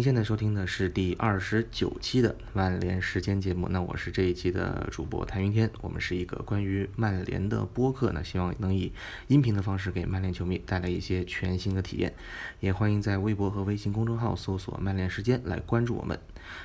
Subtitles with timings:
[0.00, 3.68] 您现在收听的是第二十九期的曼联时间节目。
[3.68, 5.70] 那我是这一期的主播谭云天。
[5.82, 8.90] 我们是一个关于曼联的播客呢，希望能以
[9.26, 12.14] 音频的方式给曼联球迷带来一些全新的体验。
[12.60, 16.18] 也欢迎在微博和微信公众号搜索“曼联时间”来关注我们。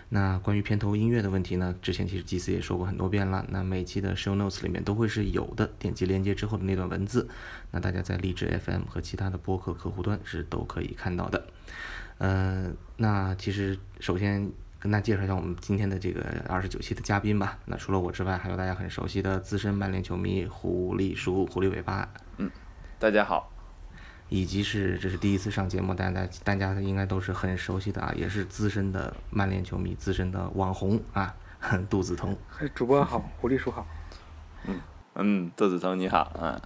[0.08, 3.45] 那关于片头音乐的问题呢，之前其实祭司也说过很多遍了。
[3.49, 7.27] 那每期的 show notes 里面都会是有的，点击连接之后的那段文字，
[7.72, 11.45] 那大家在荔枝 FM 和其他的播客客户端是都可以看到的。
[12.17, 17.57] 呃，那其实首先跟大家介绍一下我们今天的这个二十九期的嘉宾吧。
[17.65, 22.07] 那除了我之外，还有大家很熟悉的资深曼联球迷狐狸叔、狐狸尾巴，
[22.38, 22.49] 嗯，
[22.97, 23.51] 大家好，
[24.29, 31.35] 以及是这是第一次上节目，大家大家应该都是很熟悉的啊，也是资深的曼联球迷、资深的网红啊，
[31.89, 32.38] 杜子彤。
[32.73, 33.85] 主播好，狐狸叔好。
[34.67, 34.79] 嗯
[35.16, 36.61] 嗯，杜子彤你好啊。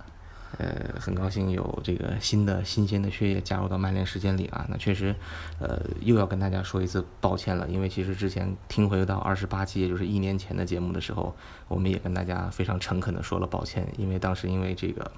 [0.58, 4.66] 呃，很高兴有这个新的新鲜的血液加入到曼联时间里啊。
[4.68, 5.16] 那确实，
[5.60, 11.36] 呃，又要跟大家说一次抱歉了，因为其实之前听回到二十八期，也就是一年前的节目的时候，
[11.68, 15.12] 我们也跟大家非常诚恳的说了抱歉，因为当时因为这个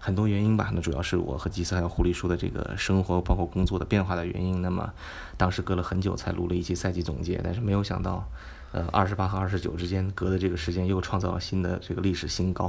[0.00, 4.92] 很多原因吧，那主要是我和吉斯还有狐狸叔的这个生活包括工作的变化的原因，那么
[5.36, 8.26] 当时隔了很久才录了一期赛季总结，但是没有想到。
[8.70, 12.68] 呃，二十八和二十九之间隔的这个时间又创造了新的这个历史新高，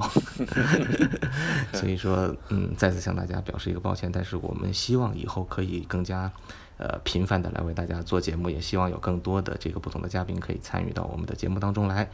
[1.74, 4.10] 所以说，嗯，再次向大家表示一个抱歉。
[4.10, 6.32] 但是我们希望以后可以更加
[6.78, 12.10] 呃频繁的来为大家做节目，也希望有更多的这个不同的嘉宾可以参与到我们的节目当中来。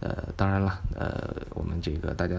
[0.00, 2.34] 呃，当然了，呃，我们这个大家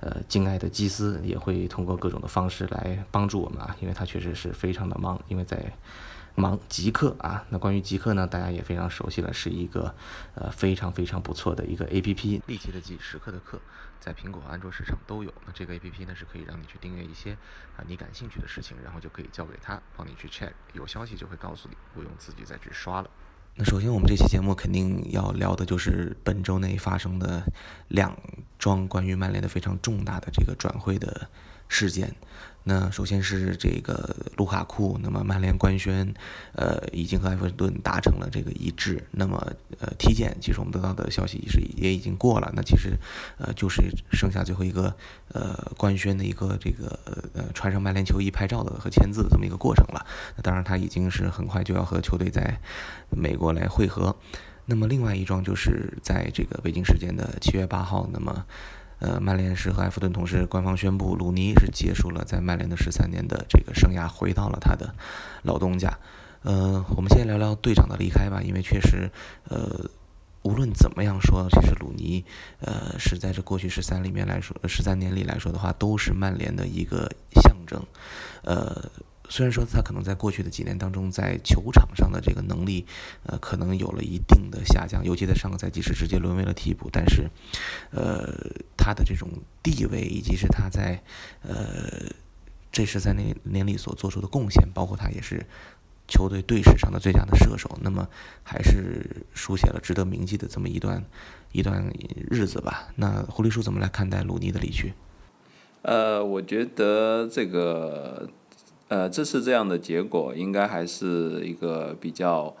[0.00, 5.72] 呃敬爱的基斯也会通过各种的方式来帮助我们啊，因为他确实是非常的忙，因为在。
[6.34, 9.94] 忙极客啊，那关于极客呢，大家也非常熟悉了，是一个
[10.34, 13.60] 呃非常非常不错的一个 A P P，立即的即时刻的刻，
[14.00, 15.32] 在苹果、安卓市场都有。
[15.46, 17.32] 那这个 A P P 呢，是可以让你去订阅一些
[17.76, 23.10] 啊你感兴趣的事情，然后就可以交给他帮你去 check，有消息就会告诉你，不用自己再去刷了。
[23.56, 27.42] 那首先我们这期节目肯定要聊的就是本周内发生的
[27.88, 28.16] 两
[28.58, 31.28] 桩关于曼联的非常重大的这个转会的
[31.68, 32.14] 事件。
[32.62, 36.14] 那首先是这个卢卡库，那么曼联官宣，
[36.52, 39.02] 呃，已经和埃弗顿达成了这个一致。
[39.12, 42.52] 那么，呃，体检其实我们得到的消息是也已经过了。
[42.54, 42.98] 那其实，
[43.38, 43.82] 呃，就是
[44.12, 44.94] 剩下最后一个，
[45.32, 46.98] 呃，官宣的一个这个
[47.32, 50.04] 呃穿上曼联球衣拍照的和签字的这么一个过程了。
[50.36, 52.60] 那当然，他已经是很快就要和球队在
[53.08, 54.14] 美国来会合。
[54.66, 58.44] 那么，另外一桩就是在这个北京时间的七月八号，那么。
[59.00, 64.94] 呃，曼联是和埃弗顿同时官方宣布，鲁尼是结束了在曼联的十三年的这个生涯，回到了他的
[65.42, 65.98] 老东家。
[66.42, 69.10] 呃，我们先聊聊队长的离开吧，因为确实，
[69.48, 69.90] 呃，
[70.42, 72.24] 无论怎么样说，其实鲁尼，
[72.60, 77.10] 呃，是在这过去十三里面来说，十三年里来说的话，都是曼联的一个
[77.42, 77.82] 象征，
[78.42, 78.90] 呃。
[79.30, 82.84] 虽然说他可能在过去的几年当中，在球场上的这个能力，
[83.22, 86.90] 呃，可能有了一定的下降，尤其在上个赛季是直接沦为了替补。
[86.92, 87.30] 但是，
[87.92, 88.26] 呃，
[88.76, 89.28] 他的这种
[89.62, 91.00] 地位以及是他在
[91.42, 92.10] 呃
[92.72, 95.46] 这十三年年里所做出的贡献，包括他也是
[96.08, 98.08] 球队队史上的最佳的射手，那么
[98.42, 101.04] 还是书写了值得铭记的这么一段
[101.52, 101.88] 一段
[102.28, 102.88] 日子吧。
[102.96, 104.92] 那狐狸叔怎么来看待鲁尼的离去？
[105.82, 108.28] 呃，我觉得这个。
[108.90, 112.52] 呃，这次这样的结果应该还是一个比较，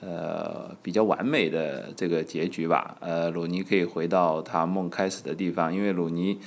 [0.00, 2.98] 呃，比较完美的这个结局吧。
[3.00, 6.38] 呃，鲁尼可以回到他梦开始的地方，因为鲁尼，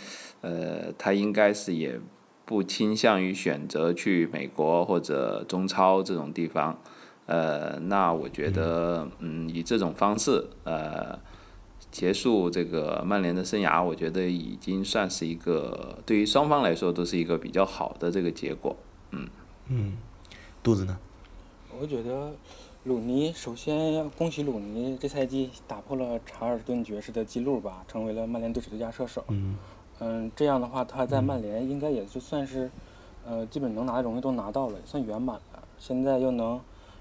[0.42, 2.00] 呃，他应该是也
[2.46, 6.80] 不倾向于选择去美国或者中超这种地方。
[7.26, 11.18] 呃，那我觉得，嗯，以这种方式，呃，
[11.90, 18.76] 结束这个曼联的生涯，我觉得已经算是一个对于双方来说都是一个比较好的这个结果。
[19.13, 19.29] 嗯
[19.68, 19.97] 嗯，
[20.63, 20.98] 肚子呢？
[21.80, 22.31] 我觉得
[22.83, 29.24] 鲁尼首先要恭喜鲁尼，这赛季打破了查尔顿爵士的记录吧，成为了曼联队史最佳射手。
[29.27, 29.56] 嗯
[30.00, 32.69] 嗯，这样的话他在曼联应该也就算是
[33.25, 35.63] 呃基本能拿的荣誉都拿到了，也算圆满了。
[35.77, 36.59] 现在又能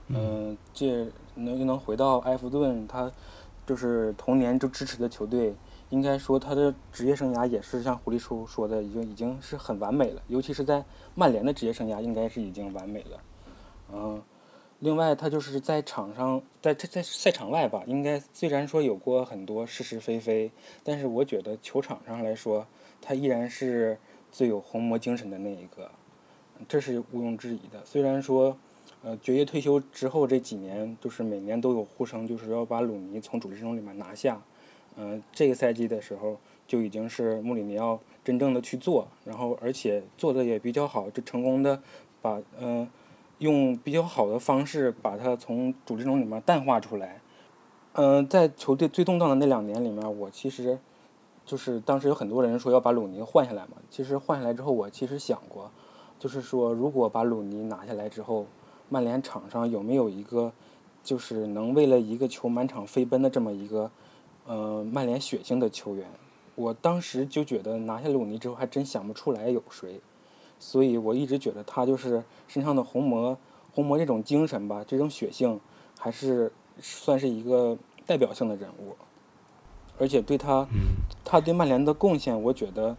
[0.08, 3.11] 嗯借能又能回到埃弗顿，他
[3.67, 5.55] 就是童年就支持的球队。
[5.93, 10.23] 应该说，他的职业生涯也是像狐狸叔说的，已经已经是很完美了。
[10.27, 10.83] 尤其是在
[11.15, 13.21] 曼联的职业生涯，应该是已经完美了。
[13.93, 14.23] 嗯，
[14.79, 20.50] 另外，他就是在场上，在在在赛场外吧，应该虽然说有过很多是是非非，
[20.83, 22.67] 但是我觉得球场上来说，
[23.03, 23.99] 他依然是
[24.31, 25.91] 最有红魔精神的那一个，
[26.67, 27.85] 这是毋庸置疑的。
[27.85, 28.56] 虽然说，
[29.03, 34.41] 呃，爵爷退休之后这几年，就是每年都有呼声，就是要把鲁尼从主力阵容里面拿下。
[34.97, 41.81] 嗯，这个赛季的时候就已经是穆里尼奥真正的去做，然后而且做的也比较好，就成功的
[42.21, 42.89] 把嗯
[43.39, 47.21] 用比较好的方式把他从主阵容里面淡化出来。
[47.94, 50.79] 嗯，在球队最动荡的那两年里面，我其实
[51.44, 53.73] 就是当时有很多人说要把鲁尼换下来嘛。
[53.91, 55.71] 其实换下来之后，我其实想过，
[56.19, 58.47] 就是说如果把鲁尼拿下来之后，
[58.89, 60.53] 曼联场上有没有一个
[61.03, 63.91] 就是能为了一个球满场飞奔的这么一个
[64.47, 66.06] 呃曼联血性的球员？
[66.55, 70.00] 我当时就觉得拿下鲁尼之后，还真想不出来有谁。
[70.59, 73.37] 所以我一直觉得他就是身上的红魔，
[73.73, 75.59] 红魔这种精神吧，这种血性，
[75.99, 78.94] 还是算是一个代表性的人物。
[79.99, 80.69] 而且对他，
[81.25, 82.97] 他对曼联的贡献，我觉得，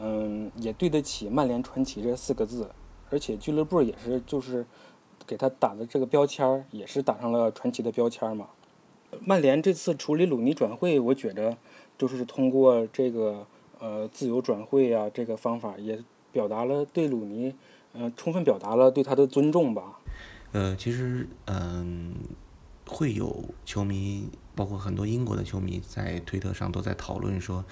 [0.00, 2.70] 嗯，也对得起“曼联传奇”这四个字。
[3.10, 4.66] 而且俱乐部也是，就是
[5.26, 8.48] 给他打的这个标签儿，也是打上了传奇的标签嘛。
[9.24, 11.56] 曼联这次处理鲁尼转会，我觉得
[11.98, 13.46] 就是通过这个
[13.78, 16.02] 呃自由转会啊这个方法也。
[16.34, 17.54] 表达了对鲁尼，
[17.92, 20.00] 呃，充分表达了对他的尊重吧。
[20.50, 22.12] 呃，其实，嗯，
[22.88, 27.64] 会有球迷，包括很多英国的球迷，在推特上都在讨论说，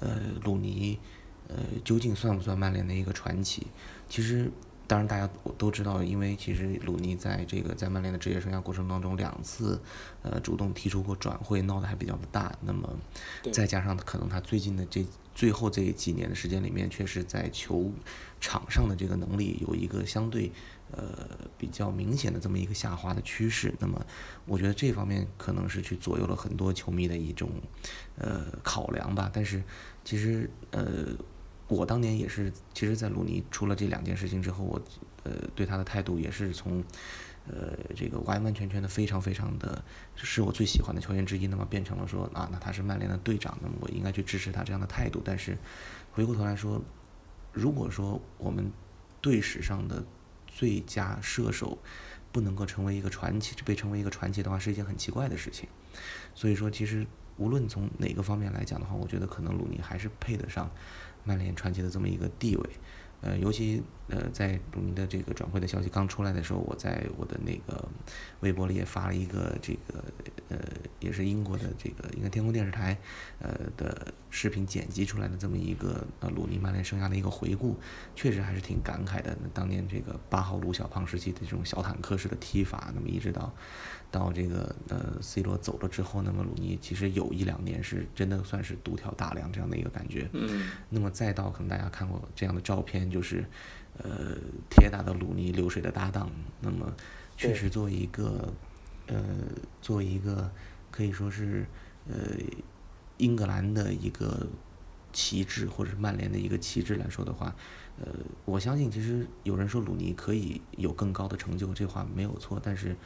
[0.00, 0.98] 呃，鲁尼，
[1.46, 3.68] 呃，究竟算不算曼联的一个传奇？
[4.08, 4.50] 其实。
[4.88, 9.78] 当然，大家都知道，因为其实鲁尼在这个在曼联的职业生涯过程当中，两次
[10.22, 12.56] 呃主动提出过转会，闹得还比较的大。
[12.62, 12.88] 那么
[13.52, 17.92] 再加上可能他最近的这最后这几年的时间里面，确实在球
[18.40, 20.50] 场上的这个能力有一个相对
[20.90, 23.74] 呃比较明显的这么一个下滑的趋势。
[23.78, 24.02] 那么
[24.46, 27.50] 我觉得这方面可能是去左右了很多球迷的一种
[28.16, 29.30] 呃考量吧。
[29.30, 29.62] 但是
[30.02, 31.08] 其实呃。
[31.68, 34.80] 我当年也是，其实，在鲁尼出了这两件事情之后，我，
[35.24, 36.82] 呃，对他的态度也是从，
[37.46, 39.84] 呃，这个完完全全的非常非常的，
[40.16, 45.20] 是我最喜欢的球员之一，那么变成了说啊，那他是曼联的队长，那么我应该去支持他这样的态度。
[45.22, 45.58] 但是，
[46.10, 46.82] 回过头来说，
[47.52, 48.72] 如果说我们
[49.20, 50.02] 队史上的
[50.46, 51.76] 最佳射手
[52.32, 55.68] 不能够成为一个传奇，被称为一个传奇的话，是一件很奇怪的事情。
[56.34, 57.06] 所以说，其实
[57.36, 60.70] 无论从哪个方面来讲的话，我觉得可能鲁尼还是配得上。
[61.24, 62.70] 曼联传奇的这么一个地位，
[63.20, 67.86] 呃，尤其呃，在鲁尼的这个转会的消息刚出来的时候，我在我的那个
[68.40, 70.02] 微博里也发了一个这个
[70.48, 70.58] 呃，
[71.00, 72.96] 也是英国的这个应该天空电视台
[73.38, 77.76] 呃的视频剪辑出来的这么一个呃鲁尼曼联生涯的一个回顾，
[78.14, 79.36] 确实还是挺感慨的。
[79.42, 83.52] 那当年这个八号鲁小胖时期的这种小坦克式的踢法，那么一直到。
[84.10, 90.28] 到这个呃，C 罗走了之后，那么鲁尼其实有一两年是真的算是独挑大梁这样的一个感觉。
[90.32, 90.70] 嗯。
[90.88, 93.44] 那么再到可能大家看过这样的照片，就是
[93.98, 94.36] 呃，
[94.70, 96.30] 铁打的鲁尼，流水的搭档。
[96.60, 96.92] 那么
[97.36, 98.52] 确实作为一个
[99.06, 99.22] 呃，
[99.82, 100.50] 作为一个
[100.90, 101.66] 可以说是
[102.08, 102.14] 呃，
[103.18, 104.46] 英格兰的一个
[105.12, 107.54] 旗帜，或者是曼联的一个旗帜来说的话，
[108.00, 108.12] 呃，
[108.44, 112.96] 我相信其实有人说鲁尼可以有更高的成就，这话没有错，但是。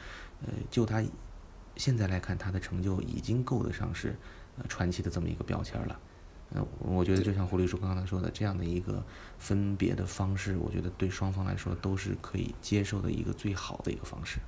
[0.45, 1.01] 呃，就他
[1.77, 4.13] 现在来看，他的成就已经够得上是
[4.67, 5.97] 传奇的这么一个标签了。
[6.49, 9.01] 呃，我觉得就像胡律师刚才说的，这样的一个
[9.39, 14.39] 分别的方式，我觉得对双方来说都是可以接受的一个最好的一个方式。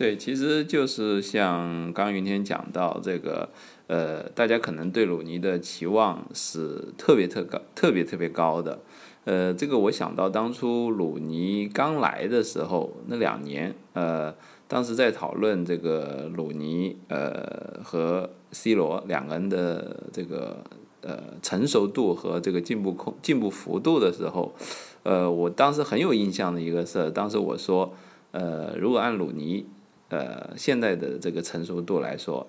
[0.00, 3.46] 对，其实就是像刚云天讲到这个，
[3.86, 8.78] 呃，大家可能对鲁尼的期望是特别特高、特别特别高的。
[9.26, 14.34] 呃，这个我想到当初鲁尼刚来的时候那两年，呃。
[14.66, 20.64] 当时在讨论这个鲁尼呃和 C 罗两个人的这个
[21.00, 24.54] 呃成熟度和这个进步空进步幅度的时候，
[25.02, 27.92] 呃，我当时很有印象的一个事儿，当时我说，
[28.30, 29.66] 呃，如果按鲁尼
[30.10, 32.46] 呃现在的这个成熟度来说，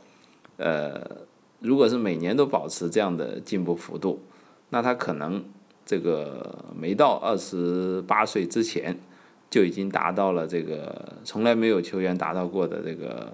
[0.57, 1.01] 呃，
[1.61, 4.19] 如果是每年都保持这样的进步幅度，
[4.69, 5.43] 那他可能
[5.85, 8.99] 这个没到二十八岁之前。
[9.51, 13.33] 就已经达到了这个从来没有球员达到过的这个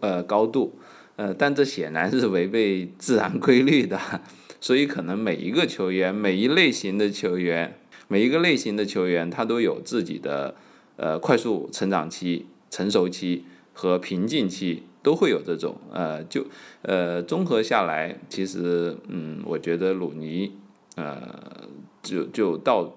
[0.00, 0.74] 呃高度，
[1.14, 3.96] 呃，但这显然是违背自然规律的，
[4.60, 7.78] 所以可能每一个球员、每一类型的球员、
[8.08, 10.56] 每一个类型的球员，他都有自己的
[10.96, 16.46] 呃快速成长期、成熟期和瓶颈期，都会有这种呃就
[16.82, 20.56] 呃综合下来，其实嗯，我觉得鲁尼
[20.96, 21.68] 呃
[22.02, 22.94] 就就到。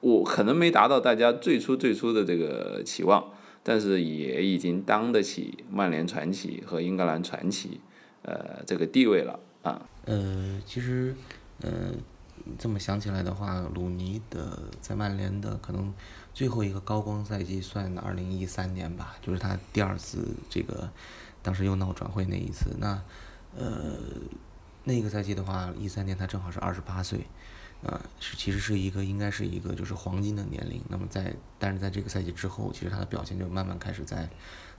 [0.00, 3.24] 我可能没达到大家最初最初的这个期望，
[3.62, 7.80] 但是也已经当得起曼联传奇和英格兰传奇，
[8.20, 9.80] 呃，这个地位了啊。
[10.04, 11.14] 呃，其实，
[11.62, 11.94] 呃，
[12.58, 15.90] 这么想起来的话，鲁尼的在曼联的可能
[16.34, 20.90] 最后一个高光赛季算二零一三年吧，就是他第二次这个
[21.40, 22.74] 当时又闹转会那一次。
[22.78, 23.00] 那，
[23.56, 23.96] 呃，
[24.82, 27.20] 那个赛季的话，一三年他正好是二十八岁。
[27.82, 30.82] 呃，是其实是一个应该是一个就是黄金的年龄。
[30.88, 34.28] 那么在但是在这个赛季之后，其实他的表现就慢慢开始在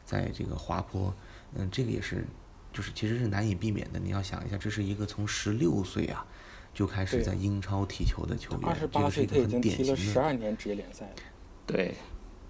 [0.03, 1.13] 在这个滑坡。
[1.53, 2.25] 嗯，这个也是
[2.73, 3.99] 就是其实是难以避免的。
[3.99, 6.25] 你要想一下，这是一个从十六岁啊
[6.73, 11.13] 就开始在英超踢球的球员，这个是一个很典型的十二年职业联赛了。
[11.65, 11.95] 对，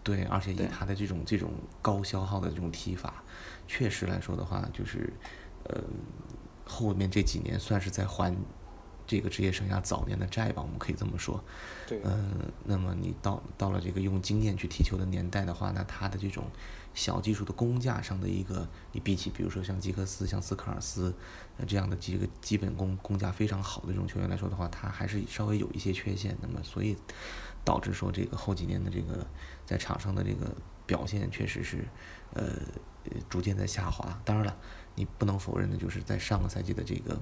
[0.04, 3.24] 对，而且以他的这种这种高消耗的这种踢法，
[3.68, 5.12] 确实来说的话，就是
[5.64, 5.82] 呃
[6.66, 8.36] 后面这几年算是在还。
[9.08, 11.44] 这个职业生涯早年的债吧，我们可以这么说。
[11.88, 12.00] 对。
[12.04, 12.32] 嗯，
[12.64, 16.46] 那么你到到了这个用经验去踢球的年代的话，那他的这种
[16.94, 21.14] 小技术的工架上的一个，你比起比如说像吉克斯、像斯科尔斯
[21.68, 26.36] 这样的几个基本功工架非常好的这种球员来说的话，他还是稍微有一些缺陷。
[26.42, 26.98] 那么所以
[27.64, 29.26] 导致说这个后几年的这个
[29.66, 30.54] 在场上的这个
[30.86, 31.86] 表现确实是
[32.34, 32.54] 呃
[33.30, 34.20] 逐渐在下滑。
[34.26, 34.58] 当然了。
[34.96, 37.20] 你不能否认的，就是在上个赛季的这个，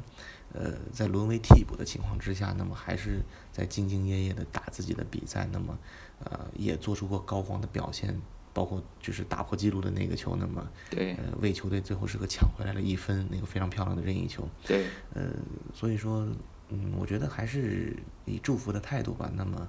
[0.54, 5.78] 呃，在沦为替补的情况之下，那么还是在兢兢业业的打自己的比赛，那么，
[6.24, 8.16] 呃，也做出过高光的表现，
[8.54, 15.32] 包括就是打破纪录的那个球，那么，对，呃，为球队最后是个抢回来了一分，那个非常漂亮的任意球，对，呃，
[15.74, 16.28] 所以说，
[16.70, 19.68] 嗯，我觉得还是以祝福的态度吧，那么，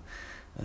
[0.56, 0.64] 呃。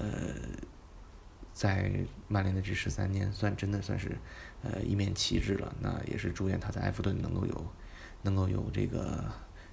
[1.51, 1.91] 在
[2.29, 4.17] 曼联的这十三年，算真的算是，
[4.63, 5.74] 呃，一面旗帜了。
[5.80, 7.66] 那也是祝愿他在埃弗顿能够有，
[8.24, 9.24] 能够有这个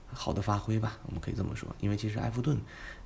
[0.06, 0.98] 好的发挥吧。
[1.06, 2.58] 我们可以这么说，因为其实埃弗顿，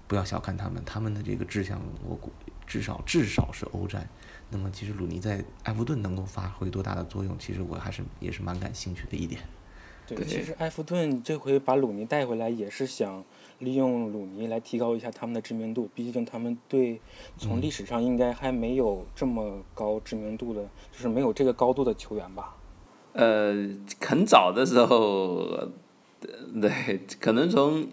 [0.06, 2.30] 不要小看他们，他们的这个志向，我估
[2.66, 4.08] 至少至少是欧战。
[4.50, 9.40] 那么其实鲁尼在埃弗顿能够发挥多大的作用，其实我还是也是蛮感兴趣的一点。
[10.06, 13.24] 对，其实埃弗顿这回把鲁尼带回来也是想。
[13.60, 17.00] 利用鲁尼来提高一下他们的知名度，毕竟他们对
[17.38, 20.62] 从历史上应该还没有这么高知名度的，
[20.92, 22.56] 就是没有这个高度的球员吧。
[23.12, 23.54] 呃，
[24.00, 25.68] 很早的时候，
[26.60, 27.86] 对，可能从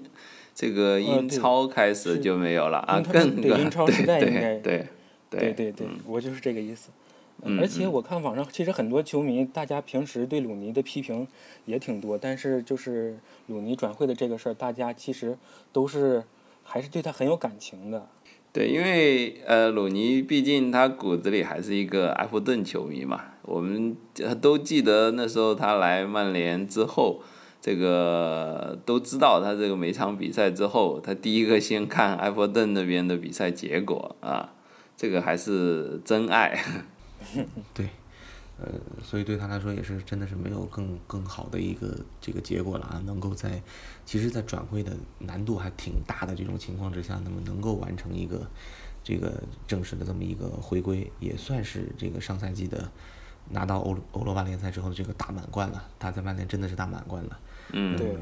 [0.53, 4.87] 这个英超开始就没有了啊，更对英超时代应该对
[5.29, 6.89] 对对对，我就是这个意思。
[7.59, 11.27] 而且我看网上其实很多球迷，大家平时对鲁尼的批评
[11.65, 15.37] 也挺多，但是就是鲁尼转会的这个事儿，大家其实
[15.71, 16.23] 都是
[16.63, 18.07] 还是对他很有感情的。
[18.51, 23.25] 对，因为呃，鲁尼毕竟他骨子里还是一个埃弗顿球迷嘛。
[23.43, 23.95] 我们
[24.41, 27.21] 都记得那时候他来曼联之后，
[27.61, 34.53] 这个都知道他这个每场比赛之后，他第一个先看埃弗顿那边的比赛结果啊，
[34.97, 36.59] 这个还是真爱。
[37.73, 37.89] 对，
[38.59, 38.71] 呃，
[39.03, 43.01] 所以对他来说也是真的是没有更更好的一个这个结果了啊！
[43.05, 43.61] 能够在，
[44.05, 48.47] 其实，在转会的难度还挺大的这种情况之下，那么能够完成一个
[49.03, 52.89] 这个正式的这么一个回归，也算是这个上赛季的
[53.49, 55.87] 拿到欧欧罗巴联赛之后的这个大满贯了。
[55.99, 57.39] 他在曼联真的是大满贯了，
[57.73, 58.15] 嗯，对，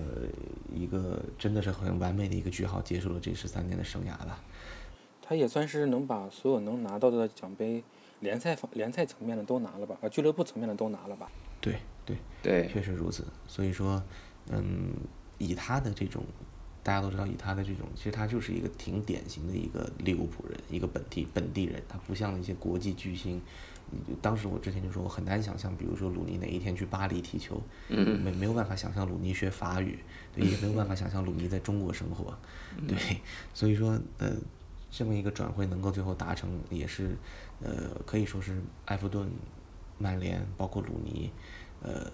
[0.74, 4.40] 一个真的是很完美的一个句号，结束了这十三年的生涯了。
[5.28, 7.84] 他也算是能把所有能拿到的奖杯。
[8.26, 9.96] 联赛方联赛层面的都拿了吧？
[10.02, 11.32] 啊，俱乐部层面的都拿了吧？
[11.62, 13.26] 对对对，确实如此。
[13.48, 14.04] 所以说，
[14.50, 14.92] 嗯，
[15.38, 16.24] 以他的这种，
[16.84, 21.82] 大家都知道，以他的这种，其实他就是一个挺典型的一个利物浦人，一个本地本地人。
[21.88, 23.42] 他不像那些国际巨星。
[24.20, 30.00] 当时我之前就说，我很难想象，比如说鲁尼哪一天去巴黎踢球，没没有办法想象鲁尼学法语，
[30.34, 32.36] 对，也没有办法想象鲁尼在中国生活，
[32.88, 32.98] 对。
[33.54, 34.34] 所以说，呃。
[34.98, 37.18] 这么一个转会能够最后达成，也是，
[37.62, 39.30] 呃，可以说是埃弗顿、
[39.98, 41.30] 曼联，包括鲁尼，
[41.82, 42.10] 呃，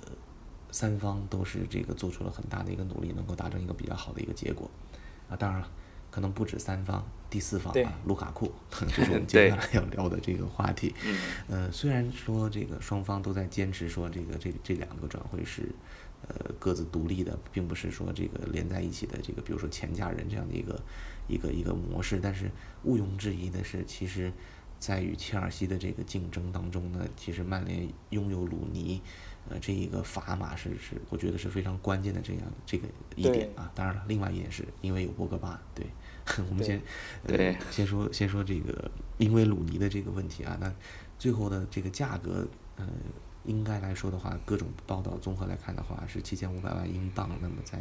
[0.71, 4.67] 三方都是这个做出了很大的一个努力，能够达成一个比较好的一个结果。
[5.29, 5.69] 啊，当然了，
[6.09, 10.95] 可能不止三方，第四方啊，卢卡库， 这是我们接下来要聊的这个话题。
[11.47, 15.69] 呃，虽然说这个双方都在坚持说这个这这两个转会是。
[16.27, 20.79] 呃，各自独立的，并不是说这个连在一起的这个，比如说钱家人这样的一个
[21.31, 22.19] 一个一个模式。
[22.21, 22.51] 但是
[22.83, 24.31] 毋庸置疑的是，其实，
[24.79, 29.01] 在与切尔西的这个竞争当中呢，其实曼联拥有鲁尼，
[29.49, 33.71] 呃，这一个砝码是是，我觉得是非常关键的这样这个一点啊。
[33.73, 35.61] 当然了，另外一点是因为有博格巴。
[35.73, 35.85] 对，
[36.49, 36.81] 我们先
[37.25, 40.73] 对先说先说这个因为鲁尼的这个问题啊，那
[41.17, 42.87] 最后的这个价格，呃。
[43.43, 47.79] 应该来说的话，各种报道综合来看的话，是七千五百万英镑，那么再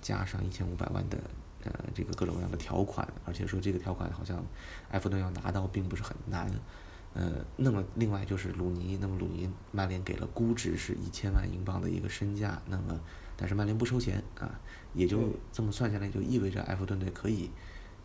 [0.00, 1.18] 加上一千五百万的
[1.64, 4.44] 呃这个各种各样的条款，而且说这个条款好像
[4.90, 6.50] 埃弗顿要拿到并不是很难，
[7.14, 13.00] 呃，那么另外就是鲁尼，那么鲁尼曼联给了估值是一千万英镑的一个身价，那么
[13.36, 14.60] 但是曼联不收钱啊，
[14.94, 17.50] 也就这么算下来，就意味着埃弗顿队可以。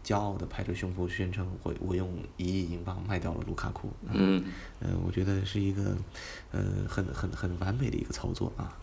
[0.02, 4.42] 骄傲的拍着胸脯宣称：“我我用一亿英镑卖掉了卢卡库。”嗯，
[4.80, 5.94] 呃，我觉得是一个，
[6.52, 8.74] 呃，很很很完美的一个操作啊。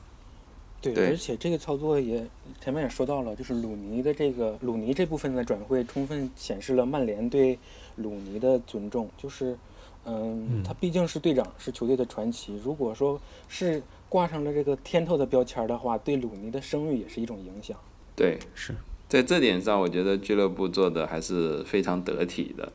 [0.80, 2.24] 对，而且这个操作也
[2.60, 7.58] 前面也说到了，就是鲁尼的这个鲁尼这部分的转会，充分显示了曼联对
[7.96, 9.08] 鲁尼的尊重。
[9.16, 9.56] 就是，
[10.04, 12.60] 嗯，他毕竟是队长，是球队的传奇。
[12.62, 17.76] 如果说是挂上了这个天头的标签的话，对鲁尼的声誉也是一种影响。
[18.14, 18.74] 对，是
[19.08, 22.72] 在这点上，我觉得俱乐部做的还是非常得体的。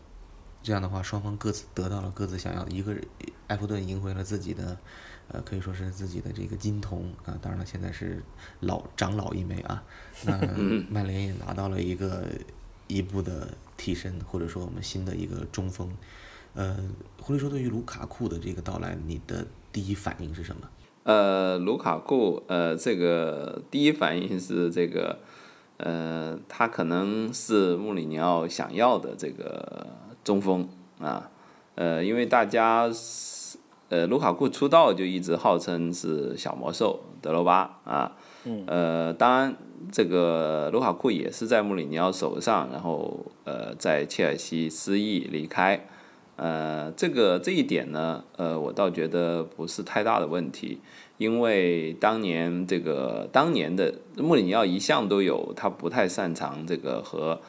[0.63, 2.72] 这样的话，双方各自得到了各自想要的。
[2.72, 2.96] 一个
[3.48, 4.77] 埃弗顿赢回了自己的，
[5.32, 7.38] 呃，可以说是自己的这个金童啊。
[7.42, 8.22] 当然了，现在是
[8.60, 9.84] 老长老一枚啊。
[10.26, 10.38] 那
[10.90, 12.26] 曼联也拿到了一个
[12.88, 13.48] 一步的
[13.78, 15.90] 替身，或者说我们新的一个中锋。
[16.54, 16.78] 呃，
[17.20, 20.70] 胡力说，对于卢卡库的这个到来，你的第一反应是什么？
[21.04, 25.20] 呃，卢卡库，呃，这个第一反应是这个，
[25.78, 29.88] 呃，他可能是穆里尼奥想要的这个。
[30.24, 30.70] 中锋
[31.00, 31.32] 啊，
[31.74, 33.58] 呃，因为大家是
[33.92, 38.16] 呃，卢卡库出道就一直号称是小魔兽德罗巴啊，
[38.66, 39.54] 呃，当然
[39.92, 45.86] 这个卢卡库也是在穆里尼奥手上，然后呃，在切尔西失意离开，
[46.38, 50.80] 呃，这个这一点呢，呃，我倒觉得不是太大的问题，
[51.18, 57.42] 因为当年这个当年的穆里尼奥一向都有他不太擅长这个和。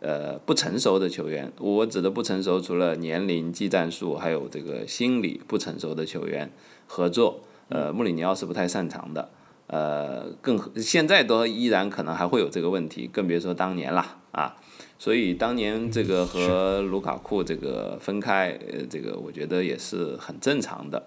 [0.00, 6.50] 呃，不成熟的球员，我指的不成熟，除了年龄、技战术，还有这个心理不成熟的球员
[6.86, 9.28] 合作，呃，穆里尼奥是不太擅长的。
[9.66, 14.56] 呃，更现在都依然可能还会有这个问题，更别说当年了啊。
[14.98, 21.06] 所以当年这个和卢卡库这个分开，呃，这个我觉得也是很正常的。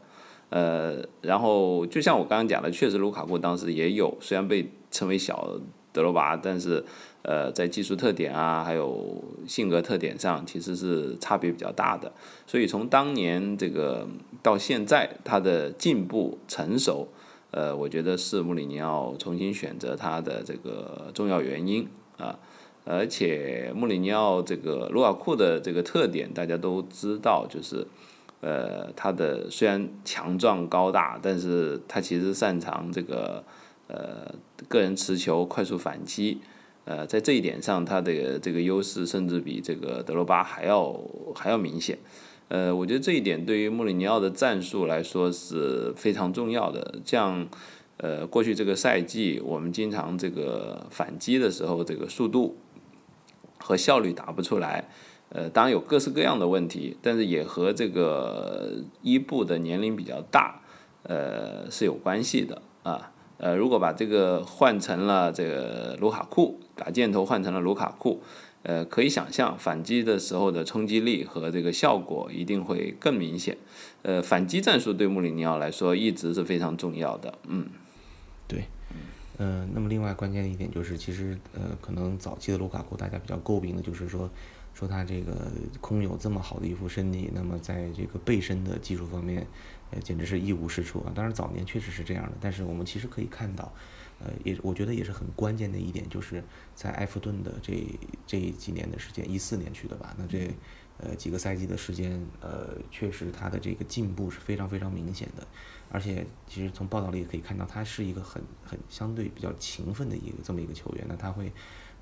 [0.50, 5.60] 呃，然后就像我刚刚讲的，确实卢卡库当时也有，虽然被称为小
[5.92, 6.86] 德罗巴，但是。
[7.24, 12.12] 呃，在技术特点啊，还有性格特点上，其实是差别比较大的。
[12.46, 14.06] 所以从当年这个
[14.42, 17.08] 到现在，他的进步成熟，
[17.52, 22.38] 呃，我觉得是穆里尼奥重新选择他的这个重要原因啊。
[22.84, 27.88] 而且穆里尼奥这个卢瓦库的这个特点，大家都知道，就是
[28.42, 33.42] 呃，他的虽然强壮高大，但是他其实擅长这个
[33.88, 34.36] 呃
[34.68, 36.42] 个人持球、快速反击。
[36.86, 41.00] 呃，在这一点上，他的这个优势甚至比这个德罗巴还要
[41.36, 41.98] 还要明显。
[42.50, 47.00] 呃，我觉得这一点对于穆里尼奥的战术来说是非常重要的。
[47.06, 47.48] 像
[47.98, 52.58] 呃，过去这个赛季，我们经常这个反击的时候，这个速度
[53.60, 54.90] 和效率打不出来。
[55.30, 60.62] 呃，当然有各式各样的问题，但是也和这个伊布的年龄比较大，
[61.04, 63.13] 呃，是有关系的啊。
[63.38, 66.60] 呃，如果把这个换成了这个卢卡库。
[66.76, 68.24] 把箭头换成了卢卡库，
[68.64, 73.56] 呃，可以想象反击的时候的冲击力和这个效果一定会更明显。
[74.02, 77.38] 呃，反击战术对穆里尼奥来说一直是非常重要的。
[77.48, 77.68] 嗯，
[78.48, 78.64] 对，
[79.38, 84.28] 嗯，那么另外关键的一点就是，其实呃，可能早期的卢卡库大家比较诟病的就是说，
[84.74, 89.46] 说他这个空有这么好的一副身体，那么在这个背身的技术方面，
[90.00, 91.12] 简直是一无是处啊。
[91.16, 93.72] 当然早年确实是这样的，但是我们其实可以看到。
[94.20, 96.42] 呃，也我觉得也是很关键的一点，就是
[96.74, 97.84] 在埃弗顿的这
[98.26, 100.16] 这几年的时间，一四年去的吧？
[100.18, 100.50] 那这
[100.98, 105.46] 呃几个赛季的时间，呃，确实他的这个进步是非常非常明显的。
[105.90, 111.06] 而且其实从报道里也可以看到，他是一个很很相对比较勤奋的一个这么一个球员。
[111.10, 111.52] 那他会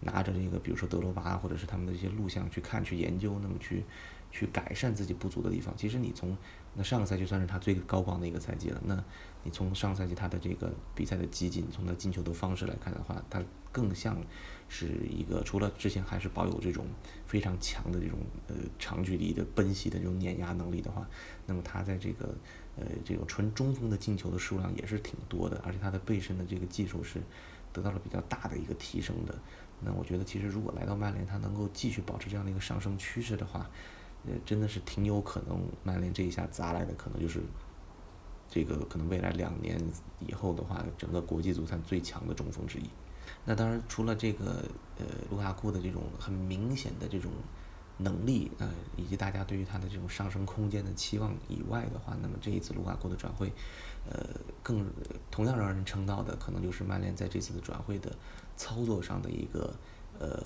[0.02, 3.84] 拿着这个，比如说德罗巴或者是他们的一些录像去看、去研究，那么去
[4.32, 5.76] 去改善自己不足的地方。
[5.78, 6.38] 其实你从
[6.74, 8.82] 那上个赛季算是他最高光的一个赛季了。
[8.86, 9.04] 那
[9.44, 14.18] 你从上赛季他的这个比赛的激进，从他进球的方式来看的话，他更像
[14.70, 16.86] 是一个除了之前还是保有这种
[17.26, 21.08] 非常强的这种呃长距离的奔袭的这种碾压能力的话，
[21.46, 22.34] 那么他在这个
[22.78, 27.22] 呃这个纯中锋的进球的数量也是挺多的，而且他的背身的这个技术是
[27.74, 29.38] 得到了比较大的一个提升的。
[29.84, 33.68] 那我觉得其实如果来到曼联，他能够继续保持这样的一个上升趋势的话，
[34.26, 37.42] 呃真的是挺有可能曼联这一下砸来的可能就是。
[38.54, 39.82] 这个可能未来两年
[40.20, 42.84] 以后的话，整个国际足坛最强的中锋之一。
[43.46, 44.66] 那当然，除了这个
[44.98, 47.32] 呃卢卡库的这种很明显的这种
[48.00, 53.50] 能力呃，以及大家对于他的这种上升空间的期望以外的话，那么这一次卢卡库的转会，
[54.10, 54.20] 呃，
[54.62, 54.86] 更
[55.32, 58.14] 同样让人称道的，可能就是曼联在这次的转会的
[58.58, 59.74] 操作上的一个
[60.20, 60.44] 呃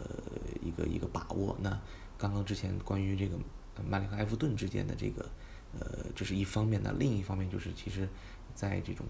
[0.62, 1.58] 一个一个把握。
[1.60, 1.72] 那
[2.20, 3.36] 刚刚之前关于这个
[3.84, 5.30] 曼联和埃弗顿之间的这个。
[5.78, 8.08] 呃，这是一方面呢，另一方面就是，其实，
[8.54, 9.06] 在这种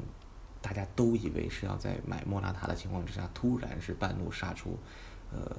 [0.63, 4.75] 大家都以为是要在买莫拉塔的情况之下，突然是半路杀出，
[5.31, 5.55] 呃，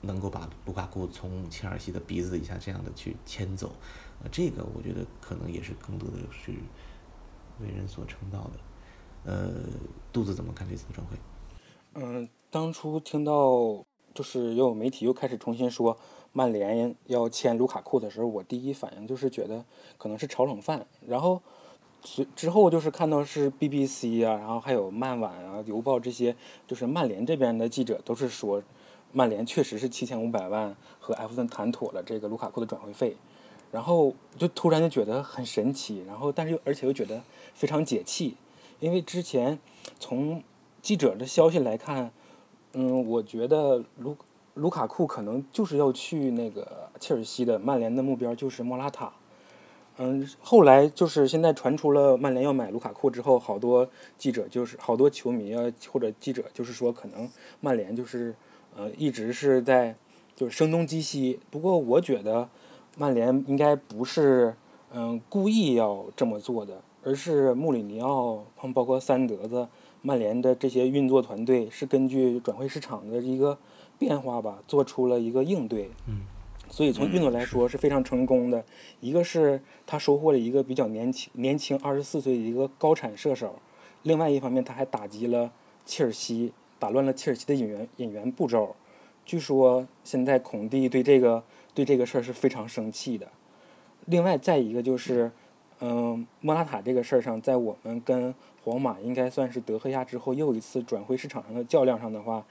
[0.00, 3.72] 能够把卢卡库从切尔西的鼻子底下这样的去牵走，
[4.20, 6.50] 呃，这个我觉得可能也是更多的是
[7.60, 9.30] 为人所称道的。
[9.30, 9.62] 呃，
[10.12, 11.16] 杜子怎么看这次转会？
[11.94, 15.96] 嗯，当初听到就是又有媒体又开始重新说
[16.38, 19.64] 曼联要签卢卡库的时候，我第一反应就是觉得
[19.96, 20.86] 可能是炒冷饭。
[21.04, 21.42] 然后
[22.04, 28.62] 随之后就是看到是 BBC 啊，然后还有曼晚啊、邮报这些，就是曼联这边的记者都是说，
[29.10, 33.16] 曼联确实是七千五百万和埃弗顿谈妥了这个卢卡库的转会费。
[33.72, 37.20] 然后就突然就觉得很神奇，然后但是又而且又觉得
[37.52, 38.36] 非常解气，
[38.78, 39.58] 因为之前
[39.98, 40.40] 从
[40.80, 42.12] 记者的消息来看，
[42.74, 44.16] 嗯，我觉得卢
[44.58, 49.12] 卢卡库可能就是要去那个切尔西的，曼联的目标就是莫拉塔。
[49.96, 57.28] 嗯，后来就是现在传出了曼联要买卢卡库之后，好多记者就是好多球迷啊或者记者就是说，可能
[57.60, 58.34] 曼联就是
[58.76, 59.94] 呃一直是在
[60.36, 61.40] 就是声东击西。
[61.50, 62.48] 不过我觉得
[62.96, 64.54] 曼联应该不是
[64.92, 68.44] 嗯故意要这么做的，而是穆里尼奥
[68.74, 69.68] 包括三德子。
[70.00, 73.58] 曼联的这些运作团队是根据转会市场的一个
[73.98, 75.90] 变化吧，做出了一个应对。
[76.06, 76.22] 嗯，
[76.70, 78.64] 所以从运动来说是非常成功的。
[79.00, 83.56] 一个是他收获了一个比较年轻、年轻二十四岁的一个高产射手，
[84.02, 85.50] 另外一方面他还打击了
[85.84, 88.76] 切尔西，打乱了切尔西的引援引援步骤。
[89.26, 91.42] 据说现在孔蒂对这个
[91.74, 93.28] 对这个事儿是非常生气的。
[94.06, 95.30] 另外再一个就是，
[95.80, 98.34] 嗯，莫拉塔这个事儿上，在我们跟
[98.64, 102.44] 皇马应该算是德赫亚之后又一次转会市场上的较量上的话，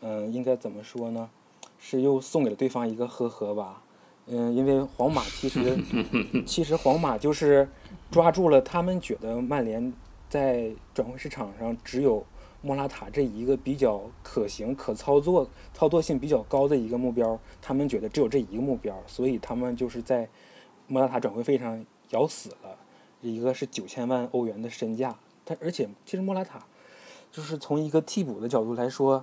[0.00, 1.30] 嗯，应该怎么说呢？
[1.78, 3.82] 是又送给了对方一个呵呵吧。
[4.26, 5.76] 嗯，因为皇马其实
[6.46, 7.68] 其实皇马就是
[8.10, 9.92] 抓住了他们觉得曼联
[10.30, 12.24] 在转会市场上只有
[12.62, 20.26] 莫拉塔这一个比较可行、可操作、操作性比较高的一个目标，他们觉得只有这一个目标，所以他们就是在
[20.86, 22.78] 莫拉塔转会费上咬死了。
[23.20, 25.14] 一个是九千万欧元的身价。
[25.44, 26.64] 他而且其实莫拉塔，
[27.30, 29.22] 就是从一个替补的角度来说，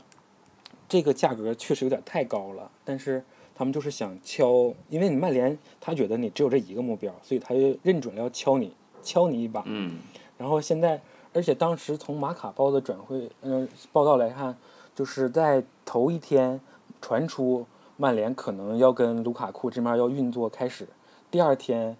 [0.92, 2.70] 这个价格确实有点太高了。
[2.84, 3.24] 但是
[3.56, 9.64] 他们就是想敲，因为你曼联他觉得你只有这一个目标，所以他就认准了要敲你，敲你一把。
[9.66, 10.00] 嗯。
[10.38, 11.02] 然后现在，
[11.34, 14.58] 而且当时从马卡报的转会嗯报道来看，
[14.94, 16.60] 就是在头一天
[17.02, 20.86] 传出曼联可能要跟卢卡库这面要运作开始，
[21.32, 21.96] 第二天，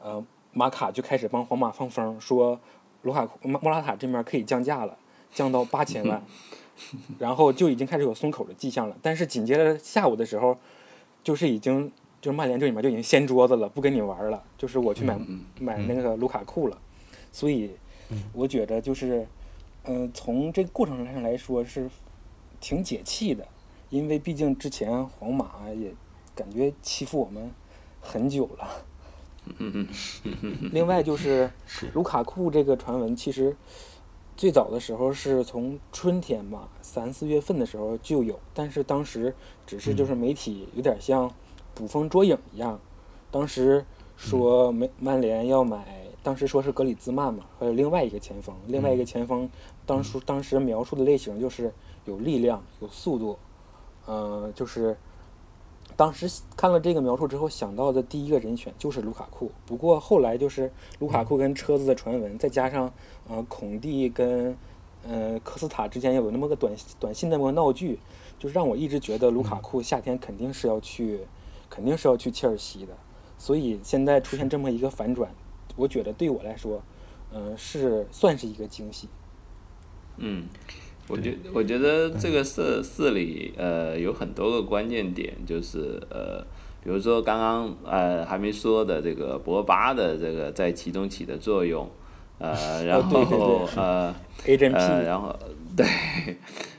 [0.00, 2.60] 呃，马卡就开始帮皇马放风说。
[3.02, 4.98] 卢卡库莫莫拉塔这边可以降价了，
[5.30, 6.20] 降到八千万，
[7.18, 8.96] 然后就已经开始有松口的迹象了。
[9.02, 10.58] 但是紧接着下午的时候，
[11.22, 15.18] 就是已经就是曼联这里面就已经掀桌子了，不跟你玩了，就是我去买
[15.58, 16.78] 买那个卢卡库了。
[17.32, 17.70] 所以，
[18.32, 19.26] 我觉得就是，
[19.84, 21.90] 嗯，从这个过程上来说是
[22.60, 23.46] 挺解气的，
[23.90, 25.92] 因为毕竟之前皇马也
[26.34, 27.50] 感觉欺负我们
[28.00, 28.68] 很久了。
[29.58, 29.86] 嗯
[30.24, 31.48] 嗯另外就是
[31.92, 33.54] 卢卡库这个传闻，其实
[34.36, 39.34] 最早的时候是从春天吧，三四月份的时候就有，但是当时
[39.66, 41.32] 只是就是媒体有点像
[41.74, 42.78] 捕风捉影一样，
[43.30, 43.84] 当时
[44.16, 49.48] 说曼曼联要买，当时说是格里兹曼嘛，还有另外一个前锋，另外一个前锋，
[49.86, 51.72] 当初当时描述的类型就是
[52.04, 53.38] 有力量、有速度，
[54.06, 54.96] 嗯，就是。
[55.96, 59.50] 当时看了这个描述之后，想到的第一个人选就是卢卡库。
[59.64, 62.92] 不过后来就是卢卡库跟车子的传闻，再加上
[63.28, 64.54] 呃孔蒂跟
[65.08, 67.98] 呃科斯塔之间有那么个短短信那么个闹剧，
[68.38, 71.20] 就是让我一直觉得卢卡库夏天肯定是要去，
[71.70, 72.92] 肯定是要去切尔西的。
[73.38, 75.30] 所以现在出现这么一个反转，
[75.76, 76.82] 我觉得对我来说，
[77.32, 79.08] 嗯，是算是一个惊喜。
[80.18, 80.46] 嗯。
[81.08, 86.40] 我觉我觉得这个事事里呃有很多个关键点，就是呃，
[86.82, 91.88] 比如说刚刚呃还没说的这个博巴的这个在其中起的作用，
[92.38, 94.14] 呃， 然后呃
[94.74, 95.36] 呃，然后
[95.76, 95.86] 对，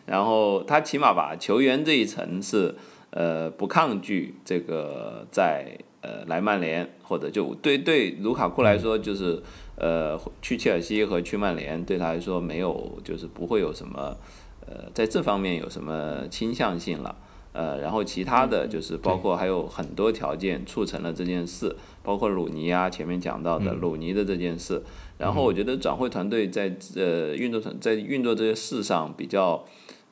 [0.06, 2.76] 然后他起码把球员这一层是
[3.12, 9.42] 呃不抗拒这个在呃来曼联或者就对对卢卡库来说就是。
[9.80, 14.18] 呃，去切尔西和去曼联对他来说没有，就是不会有什么，
[14.66, 17.16] 呃，在这方面有什么倾向性了。
[17.54, 24.82] 呃，然后其他的就是包括还有很多条件促成了这件事，包括鲁尼啊，前面讲到的鲁尼的这件事。
[25.20, 29.64] 然后我觉得转会团队在呃运作团在运作这些事上比较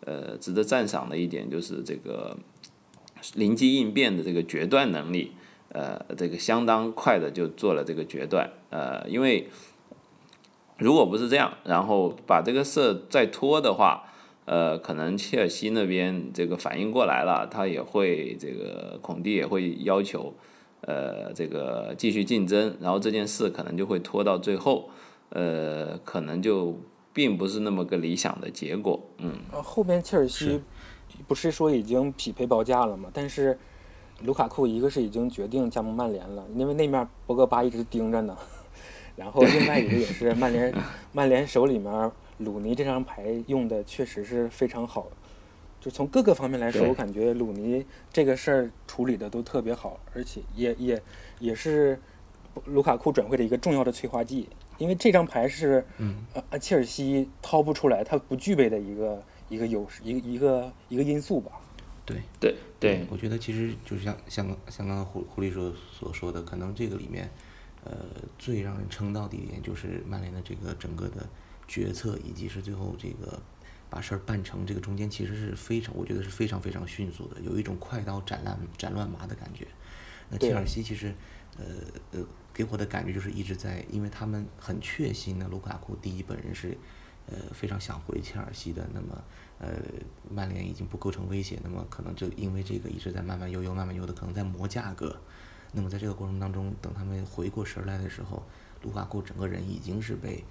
[0.02, 2.38] 呃值得赞赏的一点就是这个
[3.34, 5.32] 灵机应变的这个决断能力。
[5.76, 9.50] 呃，这个相当快的就做了这个决断，呃，因为
[10.78, 14.06] 如果不是这样，然后把这个事再拖的话，
[14.46, 20.34] 呃，可能切尔西那边这个反应过来了，他也会这个孔蒂也会要求，
[20.80, 24.90] 呃，这个继续竞争，然后这件事可能就会拖到最后，
[25.32, 26.80] 呃，可能就
[27.12, 28.98] 并不是那么个理想的结果。
[29.18, 30.62] 嗯，后边切尔西
[31.28, 33.10] 不是说已经匹配报价了吗？
[33.14, 33.60] 但是
[34.22, 38.38] 卢卡库一个是已经决定加盟曼联了，因为那面博格巴一直盯着呢。
[39.16, 40.74] 然后另外一个也是曼联，
[41.14, 45.08] 曼联手里面鲁尼这张牌用的确实是非常好，
[45.80, 51.02] 就从各个方面来说，我感觉鲁尼这个事儿处理的都特别好，而且也也
[51.40, 51.98] 也是
[52.66, 61.52] 卢卡库转会的一个重要的催化剂，因为这张牌是嗯呃切尔西掏不出来，他不具备的一个一个优势，一个一个一个因素吧。
[62.06, 67.30] 对，对对，我觉得其实就是像像像刚刚胡胡律师所说的，可能这个里面，
[67.84, 67.96] 呃，
[68.38, 71.28] 最让人称道的一点就是曼联的这个整个的
[71.68, 73.42] 决策，以及是最后这个
[73.90, 79.68] 把事儿办成，这个中间其实是非常，我觉得是非常非常迅速的，有一种快刀斩乱斩乱麻的感觉。
[80.30, 81.14] 那切尔西其实，
[81.58, 81.64] 呃
[82.12, 86.78] 呃，给我的感觉就是一直在，因为他们很确信呢，卢卡库第一本人是，
[87.28, 88.88] 呃，非常想回切尔西的。
[88.94, 89.24] 那么，
[89.58, 89.68] 呃，
[90.30, 95.16] 曼联已经不构成威胁，那么可能就因为这个一直在慢慢悠悠、慢慢悠的，可能在磨价格。
[95.72, 98.44] 那么在这个过程当中，等他们回过神儿来的时候，
[98.84, 100.44] 卢卡库整个人已经是被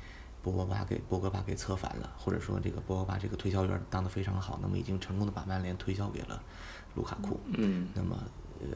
[0.43, 6.43] 博格巴给博格巴给策反了，或者说这个博格巴这个推销员当得非常好，那么已经成功的把曼联推销给了
[6.95, 7.41] 卢卡库。
[7.47, 8.23] 嗯，那么
[8.61, 8.67] 呃，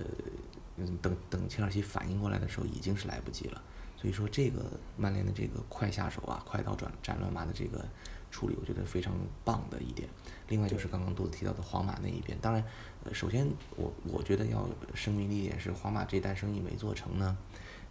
[0.76, 3.62] 嗯，等等切尔西反应过来的时候，已经是来不及了。
[3.96, 4.64] 所以说，这个
[4.96, 7.84] 曼联的这个快下手啊，快刀斩斩乱麻的这个
[8.30, 9.14] 处理，我觉得非常
[9.44, 10.08] 棒的一点。
[10.48, 12.64] 另外就是刚刚杜子提到的皇马那一边，当然，
[13.04, 17.36] 呃，首先我我觉得要声明的一点是，皇马这单生意没做成呢，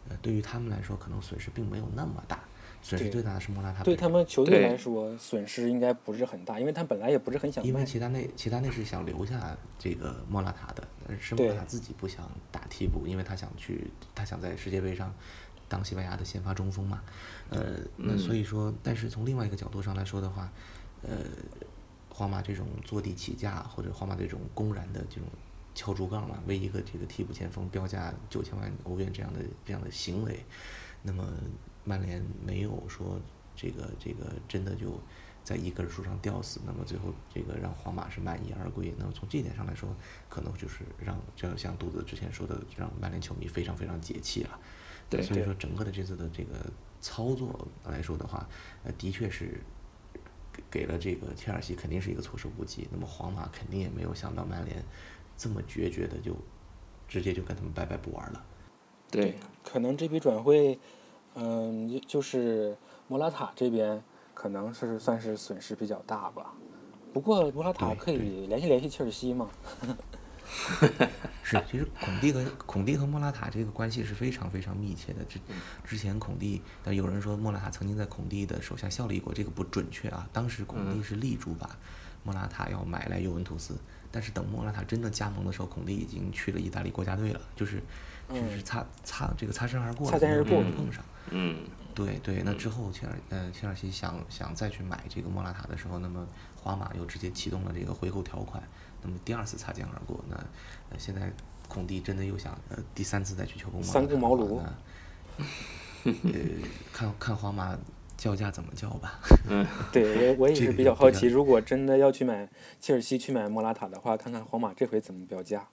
[0.09, 2.39] 呃，对于他们来说可能损失并没有那么大，
[2.81, 7.67] 损失最大的是莫拉塔对他们球队来说，损失应该不是很大，因为他本来也不是很想卖。
[7.67, 15.13] 因为齐达内，齐达内是想留下这个莫拉塔的，但是莫对拉塔自己不想打替补，因为他想去，他想在世界杯上
[15.67, 17.01] 当西班牙的先发中锋嘛。
[17.49, 20.51] 呃，那所以说，但是从另外一个角度上来说的话，
[21.01, 21.17] 呃，
[22.09, 25.29] 皇马这种坐地起价或者皇马这种公然的这种
[25.75, 30.43] 敲竹杠嘛，为一个这个替补前锋标价九千万欧元这样的这样的行为，
[31.03, 31.23] 那么
[31.83, 33.19] 曼联没有说
[33.55, 34.99] 这个这个真的就
[35.43, 38.93] 在一根树上吊死，那么最后这个让皇马是满意而归。
[38.97, 39.95] 那么从这点上来说，
[40.27, 44.59] 可能就是让就像杜子之前说的，让曼联球迷非常非常解气了。
[45.09, 46.53] 对所以说整个的这次的这个
[46.99, 48.47] 操作来说的话，
[48.83, 49.61] 呃，的确是
[50.51, 52.87] 给给了这个切尔西肯定是一个措手不及。
[52.91, 54.83] 那么皇马肯定也没有想到曼联
[55.37, 56.35] 这么决绝的就
[57.07, 58.43] 直接就跟他们拜拜不玩了。
[59.09, 60.77] 对，可能这笔转会，
[61.35, 62.75] 嗯，就就是
[63.07, 66.53] 莫拉塔这边可能是算是损失比较大吧。
[67.13, 69.49] 不过莫拉塔可以联系联系切尔西嘛？
[71.43, 75.23] 是，其实孔蒂和孔蒂和莫拉塔这个关系是非常非常密切的。
[75.25, 75.39] 之
[75.85, 80.27] 之前孔蒂，但有人说莫拉塔曾经在孔蒂的手下效力过，这个不准确啊。
[80.33, 81.77] 当时孔蒂是力主把
[82.23, 83.77] 莫拉塔要买来尤文图斯，
[84.11, 87.81] 但是等莫拉塔真的加盟的时候，孔蒂已经去了意大利国家队了，就是
[88.29, 91.03] 就是擦擦这个擦身而过了，擦身而过没碰上。
[91.29, 91.57] 嗯，
[91.93, 98.61] 对对，那之后切尔呃切尔西想想再去买这个莫拉塔的时候，那么皇马又直接启动了这个回购条款，
[99.03, 100.35] 那么第二次擦肩而过，那
[100.89, 101.31] 呃现在
[101.67, 104.59] 孔蒂真的又想呃第三次再去求购莫拉塔三顾茅庐
[106.03, 106.13] 呃
[106.93, 107.77] 看看皇马
[108.15, 109.19] 叫价怎么叫吧。
[109.49, 115.67] 嗯对我我也是比较好奇，如果真的要去买切尔西去买莫拉塔的话，看看皇马这回怎么标价。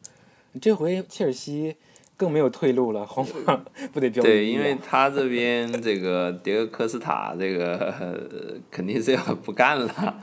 [0.60, 1.76] 这回切尔西
[2.16, 3.56] 更没有退路了，皇马
[3.92, 10.22] 不得标对，因为他这边这个迭戈科斯塔这个、 呃肯定是要不干了，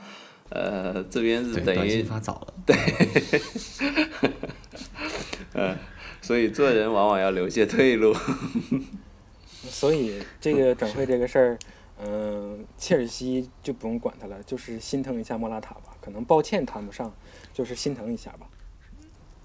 [0.54, 2.54] 呃，这边是，等于短信发早了。
[6.20, 8.14] 所以做人往往要留些退路。
[9.48, 11.58] 所以这个转会这个事儿，
[12.04, 15.96] 嗯、切尔西就不用管他了，就是心疼一下莫拉塔吧。
[16.00, 17.12] 可能抱歉谈不上，
[17.52, 18.46] 就是心疼一下吧。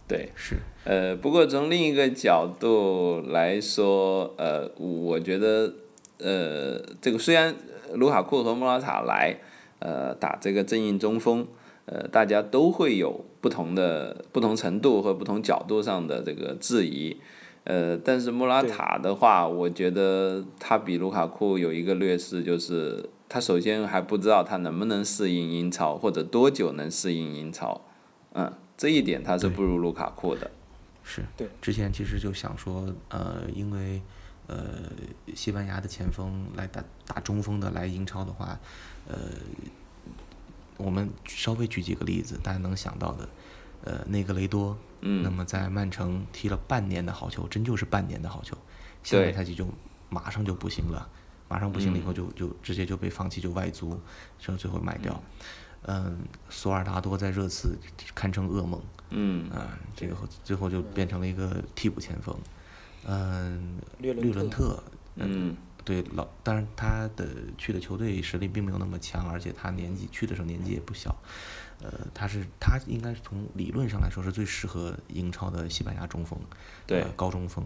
[0.07, 5.73] 对，是，呃，不过从另一个角度来说，呃，我觉得，
[6.19, 7.55] 呃，这个虽然
[7.93, 9.37] 卢卡库和莫拉塔来，
[9.79, 11.47] 呃，打这个阵印中锋，
[11.85, 17.17] 呃，大家都会有不同的、不同程度和不同角度上的这个质疑，
[17.63, 27.81] 呃，但是莫拉塔的话，我觉得他比卢卡库有一个劣势，就是他首先还不知道他能不能适应英超，或者多久能适应英超，
[28.33, 30.49] 嗯，这一点他是不如卢卡库的。
[31.03, 31.47] 是，对。
[31.61, 34.01] 之前其实就想说，呃，因为
[34.47, 34.57] 呃，
[35.33, 38.59] 西班牙的前锋来打打中锋的来英超的话，
[39.07, 39.17] 呃，
[40.77, 43.29] 我们稍微举几个例子，大家能想到的，
[43.83, 48.57] 呃，内格雷多，嗯那么在曼城踢了半年的好球，真就是半年的好球，
[49.03, 49.67] 下个赛季就
[50.09, 51.09] 马上就不行了。
[51.49, 53.97] 马上不行了以后就就直接就被放弃，就外租，
[54.37, 55.23] 之后最后卖掉。
[55.83, 56.17] 嗯，
[56.49, 57.77] 索尔达多在热刺
[58.13, 58.81] 堪称噩梦。
[59.11, 62.35] 嗯啊，这个后最后就变成了一个替补前锋。
[63.05, 64.83] 嗯，略略伦特特，
[65.15, 65.55] 嗯
[65.87, 67.25] 对老，当然他的
[67.57, 71.15] 去的球队实力并没有那么强，而且他年纪去的时候年纪也不小。
[71.81, 76.37] 呃，他是他应该是从理论上来说是最适合英超的西班牙中锋，
[76.85, 77.65] 对呃高中锋。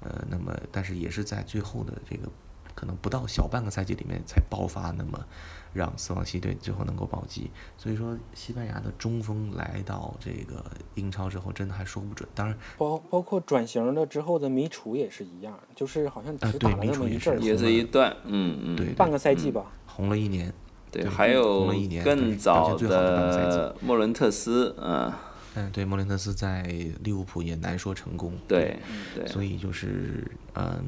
[0.00, 2.28] 呃，那么但是也是在最后的这个
[2.74, 5.26] 可能不到小半个赛季里面才爆发，那么
[5.72, 7.50] 让斯旺西队最后能够保级。
[7.76, 12.28] 所以说，西班牙的中锋来到这个英超之后，真的还说不准。
[12.34, 19.72] 当然，包包括转型了之后的米楚也是一样，就是好像只打了那么一阵儿，也是一段，嗯嗯，对半个赛季吧。
[19.86, 20.52] 红了一年。
[20.90, 25.10] 对，对还红有了一年更早现最好的半个赛季莫伦特斯，嗯，
[25.54, 26.64] 嗯，对，莫伦特斯在
[27.02, 28.34] 利物浦也难说成功。
[28.46, 28.76] 对
[29.14, 30.84] 对，所以就是嗯，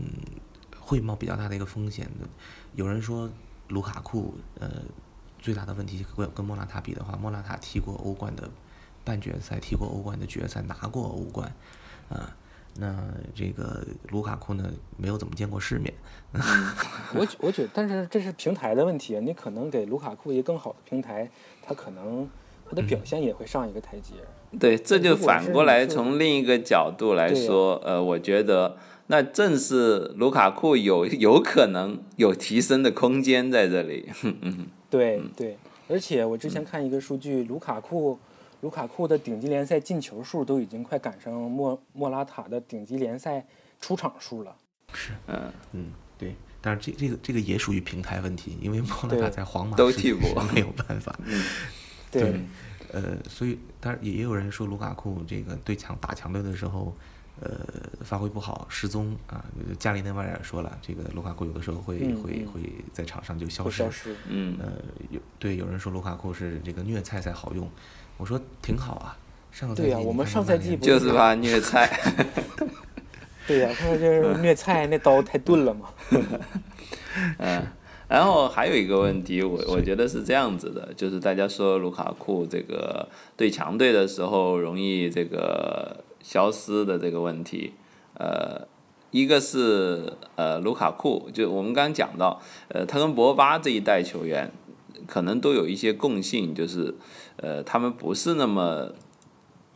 [0.78, 2.28] 会冒比较大的一个风险的。
[2.74, 3.30] 有人说
[3.74, 4.70] 卢卡库呃
[5.40, 8.48] 最大的问题跟跟莫拉塔比的话，莫拉塔踢过欧冠的
[9.04, 11.52] 半决赛，踢过欧冠的决赛，拿过欧冠，
[12.08, 12.34] 啊、
[12.76, 12.96] 那
[13.34, 15.92] 这个卢卡库呢没有怎么见过世面，
[17.14, 21.28] 我 我觉得，但是这是平台的问题，你可能给卢卡库一个更好的平台，
[21.62, 22.26] 他可能
[22.68, 24.14] 他的表现也会上一个台阶。
[24.58, 34.10] 对，这就反过来从另一个角度来说，呃，我觉得那正是卢卡库有 有可能有提升的空间在这里。
[34.90, 38.18] 对嗯对，而且我之前看一个数据，卢卡库
[38.60, 43.44] 卢卡库的顶级联赛进球数都已经快赶上莫莫拉塔的顶级联赛
[43.80, 44.56] 出场数了。
[44.92, 45.86] 是嗯，嗯，
[46.16, 46.34] 对。
[46.62, 50.20] 但是这这个这个也属于平台问题，因为莫拉塔在皇马都替补
[50.54, 51.14] 没有办法。
[52.10, 52.40] 对，
[52.90, 56.96] 呃，所以当然也也有人说卢卡库这个对强打强队的时候，
[57.40, 57.50] 呃，
[58.02, 59.44] 发挥不好，失踪啊。
[59.78, 62.60] 加里内维尔说了，这个卢卡库有的时候会、会会
[62.92, 63.78] 在场上就消失。
[63.82, 64.14] 消失。
[64.28, 64.72] 嗯，呃，
[65.10, 67.68] 有对有人说卢卡库是这个虐菜才好用，
[68.16, 69.16] 我说挺好啊。
[69.50, 71.88] 上个赛对呀季你看我们上赛季不就是怕虐菜。
[73.46, 75.90] 对呀、他就是虐菜那刀太钝了嘛。
[77.38, 77.62] 嗯，
[78.08, 87.74] 然后还有一个问题，我我觉得是这样子的，就是大家说卢卡库这个对强队的时候容易这个消失的这个问题，
[88.14, 88.66] 呃，
[89.10, 94.50] 一个是呃卢卡库，就我们刚刚讲到，呃，他跟博巴这一代球员
[95.06, 96.94] 可能都有一些共性，就是
[97.36, 98.92] 呃他们不是那么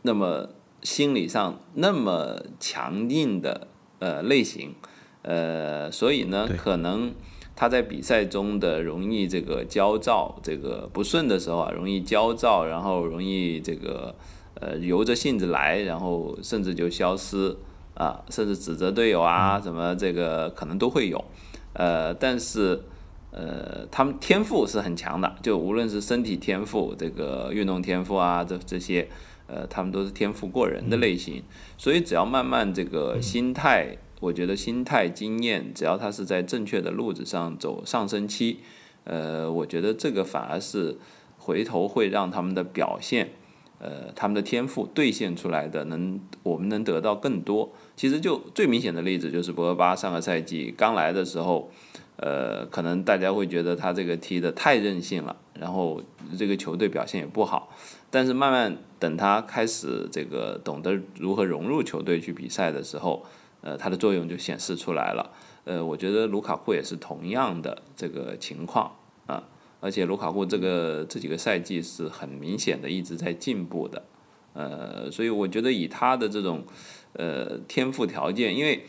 [0.01, 0.49] 那么
[0.81, 3.67] 心理上那么强硬的
[3.99, 4.73] 呃类型，
[5.21, 7.13] 呃，所以呢，可能
[7.55, 14.15] 他在比赛中的容易这个焦躁，这个不顺的时候啊，容易焦躁，然后容易这个
[14.59, 17.55] 呃由着性子来，然后甚至就消失
[17.93, 21.23] 啊，甚至指责队友啊，什么这个可能都会有，
[21.73, 22.81] 呃，但是。
[23.31, 29.07] 呃，他们天赋是很强的，就无论是身体天赋、这个运动天赋啊，这这些，
[29.45, 31.43] 呃，他们都是天赋过人的类型。
[31.77, 38.61] 所以只要慢慢这个心态，我觉得心态经验，只要他是在正确的路子上走上升期，
[39.03, 40.97] 呃，我觉得这个反而是
[41.37, 43.29] 回头会让他们的表现，
[43.79, 47.71] 呃，他们的天赋兑现出来的，能我们能得到更多。
[47.95, 51.71] 其实就最明显的例子就是博格巴上个赛季刚来的时候。
[52.21, 56.03] 呃，可能大家会觉得他这个踢的太任性了，然后
[56.37, 57.73] 这个球队表现也不好。
[58.09, 63.25] 但是慢慢等他开始这个懂得如何融入球队去比赛的时候，
[63.61, 65.31] 呃，他的作用就显示出来了。
[65.63, 68.91] 呃，我觉得卢卡库也是同样的这个情况
[69.25, 69.41] 啊，
[69.79, 74.03] 而且卢卡库这个这几个赛季是很明显的一直在进步的。
[74.53, 76.63] 呃，所以我觉得以他的这种
[77.13, 78.83] 呃天赋条件，因为。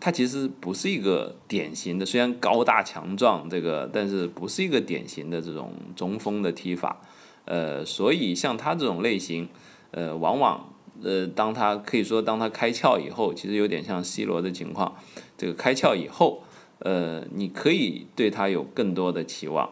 [0.00, 7.02] 他其实不是一个典型的，虽然高大强壮，这个但是不是一个典型的这种中锋的踢法，
[7.46, 9.48] 呃，所以像他这种类型，
[9.90, 10.72] 呃，往往
[11.02, 14.94] 呃，当他可以说当他开窍以后，其实有点像 C 罗的情况，
[15.36, 16.44] 这个开窍以后，
[16.78, 19.68] 呃，你可以对他有更多的期望，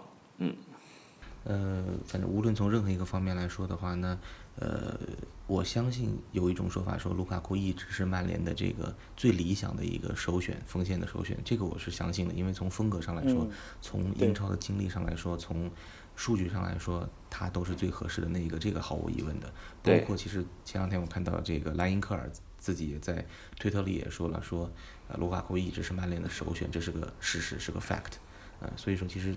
[1.49, 4.19] 呃，反正无论从任何一个方面来说的话呢，
[4.57, 4.99] 呃，
[5.47, 15.71] 我相信有一种说法说卢卡库一直是曼联的这个最理想的一个首选，锋线的首选，这个我是相信的，因为从风格上来说，嗯从英超的经历上来说，从
[16.17, 19.53] 数据上来说，他都是最合适的那一个，这个毫无疑问的。
[19.83, 22.29] 包括其实前两天我看到这个莱因克尔
[22.59, 23.25] 自己也在
[23.61, 24.69] 推特里也说了，说
[25.07, 28.15] 呃卢卡库一直是曼联的首选，这是个事实，是个 fact。
[28.59, 29.37] 呃，所以说其实嗯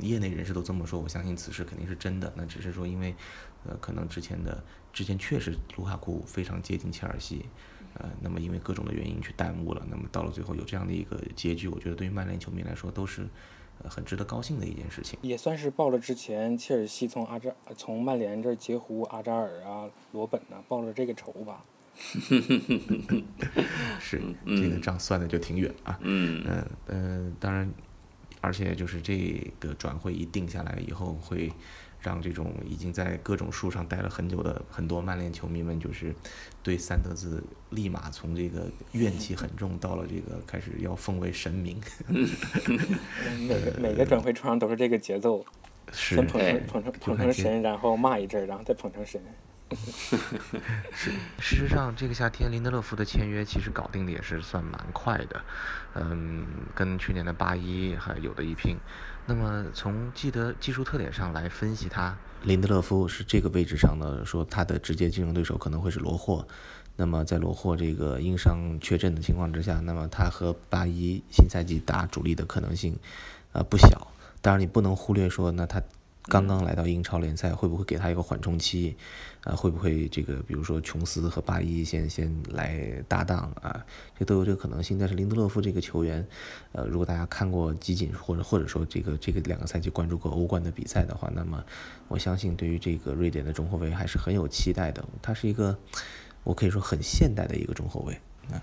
[0.00, 2.32] 业内人士都这么说，我相信此事肯定是真的。
[2.36, 3.14] 那只是说因为
[3.66, 4.62] 呃可能之前的
[4.92, 7.46] 之前确实卢卡库非常接近切尔西。
[7.96, 13.24] 呃，那么因为各种的原因去耽误了，那么到了最后有这样的一个结局，我觉得对于曼联球迷来说都是
[13.84, 15.16] 呃很值得高兴的一件事情。
[15.22, 21.64] 也算是报了之前切尔西从阿扎从曼联这儿截胡阿扎尔啊、罗本呐、报了这个仇吧。
[24.00, 25.96] 是这个账算的就挺远啊。
[26.02, 27.72] 嗯嗯呃，当然，
[28.44, 31.50] 而且就是这个转会一定下来以后，会
[32.00, 36.14] 让这种已经在各种书上待了很久的很多曼联球迷们，就是
[36.62, 41.80] 对三德子立马从这个怨气很重，到了这个开始要奉为神明。
[42.08, 42.28] 嗯
[43.48, 45.42] 每个每个转会窗都是这个节奏，
[45.90, 49.18] 是先捧哎成捧成捧成神，然后骂一阵儿，然后再捧成神。
[51.40, 55.42] 事实上，这个夏天林德勒夫的签约其实搞定的也是算蛮快的，
[55.94, 58.76] 嗯，跟去年的八一还有的一拼。
[59.26, 66.46] 那么从技得技术特点上来分析他，林德勒夫是这个位置上呢，说他的直接竞争对手可能会是罗霍。
[66.96, 72.96] 那么在罗霍这个因伤缺阵的情况之下，那么他和八一新赛季打主力的可能性，
[73.52, 74.12] 呃不小。
[74.40, 75.82] 当然你不能忽略说，那他
[76.26, 78.96] 刚刚来到英超联赛，会不会给他一个缓冲期？
[79.44, 83.84] 啊，会不会这个比如说琼斯和巴伊先先来搭档啊？
[84.18, 84.98] 这都有这个可能性。
[84.98, 86.26] 但是林德勒夫这个球员，
[86.72, 91.62] 呃，如果大家看过集锦或者或者说这个这个两个赛季关注过欧冠的比赛的话，那么
[92.08, 95.04] 我相信对于这个瑞典的中后卫还是很有期待的。
[95.20, 95.76] 他是一个
[96.42, 98.18] 我可以说很现代的一个中后卫。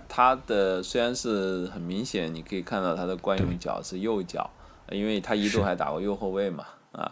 [0.08, 4.48] 他的虽然是很明显，你可以看到他的惯用脚是右脚，
[4.92, 7.12] 因为他一度还打过右后卫嘛，啊，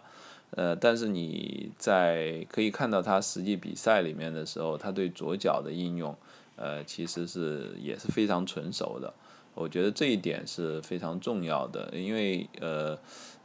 [0.51, 6.15] 呃，但是你在可以看到他实际比赛里面的时候，他对左脚的应用，
[6.55, 9.13] 呃，其实是也是非常纯熟的。
[9.55, 12.97] 我觉得这一点是非常重要的，因为呃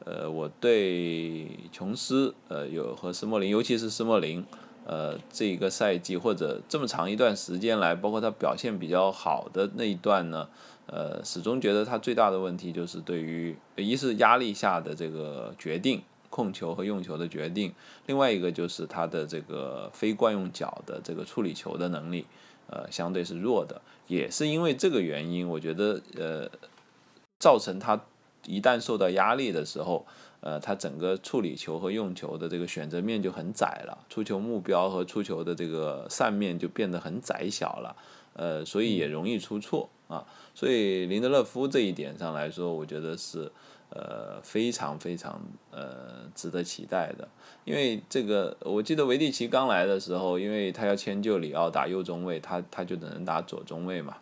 [0.04, 4.44] 呃，我对琼斯呃有和斯莫林，尤其是斯莫林，
[4.86, 10.48] 呃，这一个赛季或者这么长一段时间来，包括他表现比较好的那一段呢，
[10.86, 16.02] 呃，始终觉得他最大的问题就是对于一是压力下的这个决定。
[16.34, 17.72] 控球和用球的决定，
[18.06, 22.26] 另外一个就是他的这个非惯用脚的这个处理球的能力，
[22.66, 26.50] 呃，相对是弱的，也是因为这个原因，我觉得呃，
[27.38, 28.00] 造成他
[28.46, 30.04] 一旦受到压力的时候，
[30.40, 37.96] 呃，他整个处理球和用球的这个选择面就很窄了，出球目标和出球的这个扇面就变得很窄小了，
[38.32, 40.26] 呃，所以也容易出错啊。
[40.52, 43.52] 所以林德勒夫这一点上来说，我觉得是
[43.94, 45.40] 呃非常非常
[45.70, 47.26] 呃值得期待的，
[47.64, 54.18] 因为这个我记得维蒂奇刚来的时候，因为他要迁就里奥打右中卫，他他就只能打左中卫嘛，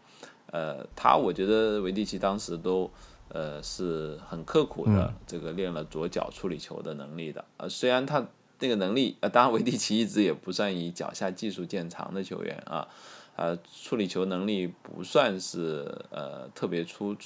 [0.53, 2.89] 呃，他我觉得维蒂奇当时都。
[3.35, 7.43] 呃，是很刻苦的，这个练了左脚处理球的能力的。
[7.57, 12.87] 呃，虽然他那个能力，呃，当然维蒂奇一直也不算以脚下技术见长的球员啊，
[13.35, 17.17] 呃，处理球能力不算是呃特别出，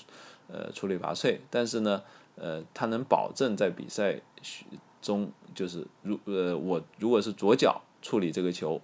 [0.47, 1.38] 呃出类拔萃。
[1.51, 2.01] 但是呢，
[2.37, 4.20] 呃，他能保证在比赛
[5.03, 8.80] 中，就是如呃我如果是左脚处理这个球，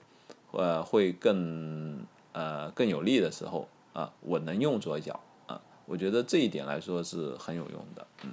[0.50, 5.60] 呃，会更呃更有利的时候啊，我能用左脚啊。
[5.86, 8.32] 我觉得这一点来说是很有用的，嗯。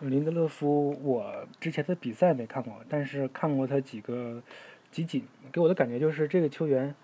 [0.00, 4.40] 林德勒夫，我之前的比赛没看过，但是看过他几个
[4.92, 6.94] 集锦，给我的感觉就是这个球员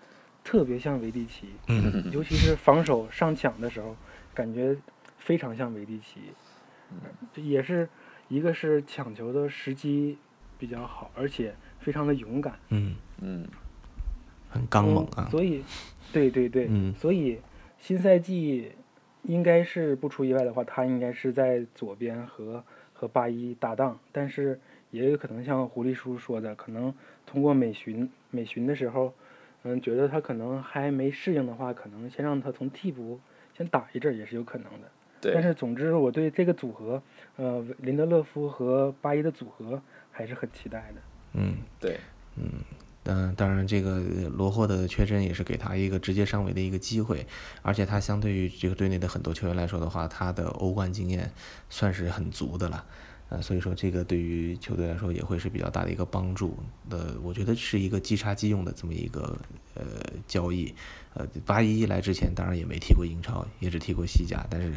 [0.45, 1.49] 特别像维蒂奇，
[2.13, 3.93] 尤其是防守上抢的时候，
[4.33, 4.77] 感觉
[5.17, 6.21] 非常像维蒂奇，
[7.35, 7.87] 也是
[8.27, 10.17] 一个是抢球的时机
[10.57, 13.47] 比较好，而且非常的勇敢，嗯嗯，
[14.49, 15.63] 很刚猛啊，所以，
[16.11, 17.39] 对对对，嗯，所以
[17.79, 18.71] 新赛季。
[19.27, 22.63] 应该是不出意外的话，他应该是在左边和
[22.93, 24.59] 和八一搭档，但是
[24.91, 26.93] 也有可能像狐狸叔说的，可能
[27.25, 29.15] 通过美巡美巡的时候，
[29.63, 33.19] 嗯，觉得他可能还没适应的话，可能先让他从替补
[33.57, 34.91] 先打一阵也是有可能的。
[35.25, 35.33] 对。
[35.33, 37.01] 但是总之，我对这个组合，
[37.35, 41.01] 呃，林德勒夫和八一的组合还是很期待的。
[41.33, 41.99] 嗯，对，
[42.35, 42.43] 嗯。
[43.07, 43.99] 嗯，当然，这个
[44.33, 47.23] 罗霍的缺阵也是给他一个直接上位的一个机会，
[47.61, 51.31] 而且他相对于这个队内的很多球员来说的话，他的欧冠经验
[51.69, 52.83] 算是很足的了，
[53.29, 56.57] 呃，所以说这个对于球队来说也会是比较大的一个帮助
[56.89, 57.15] 呃。
[57.23, 59.37] 我觉得是一个即插即用的这么一个
[59.73, 59.83] 呃
[60.27, 60.73] 交易。
[61.15, 64.73] 呃，八一来之前当然也没踢过英超，也只踢过西甲，但是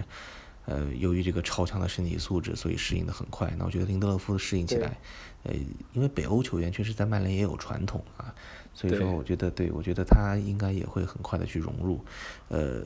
[0.66, 3.52] 呃，由于这个超强的身体素质，所以适应的很快。
[3.58, 4.96] 那我觉得林德勒夫适应起来。
[5.42, 5.54] 呃，
[5.92, 8.34] 因为北欧球员确实在曼联也有传统啊，
[8.72, 12.04] 所以说我觉得，对我觉得他应该也会很快的去融入。
[12.48, 12.82] 呃，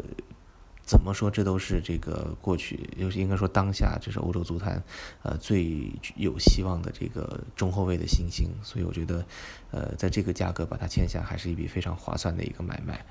[0.92, 4.82] 怎么说，这都是这个过去，就是应该说当下，这是欧洲足坛
[5.22, 9.24] 呃最有希望的这个中后卫的新星，所以我觉得，
[9.70, 13.02] 呃，在这个价格把它签下，还是一笔非常划算的一个买卖。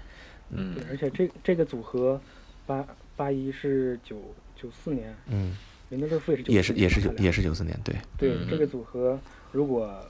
[0.51, 2.21] 嗯，而且这这个组合
[2.67, 4.21] 八八一是九
[4.55, 5.57] 九四年，嗯，
[5.89, 9.19] 林德勒夫也是也是也是九九也是九四年，对，对嗯这个组合
[9.51, 10.05] 如果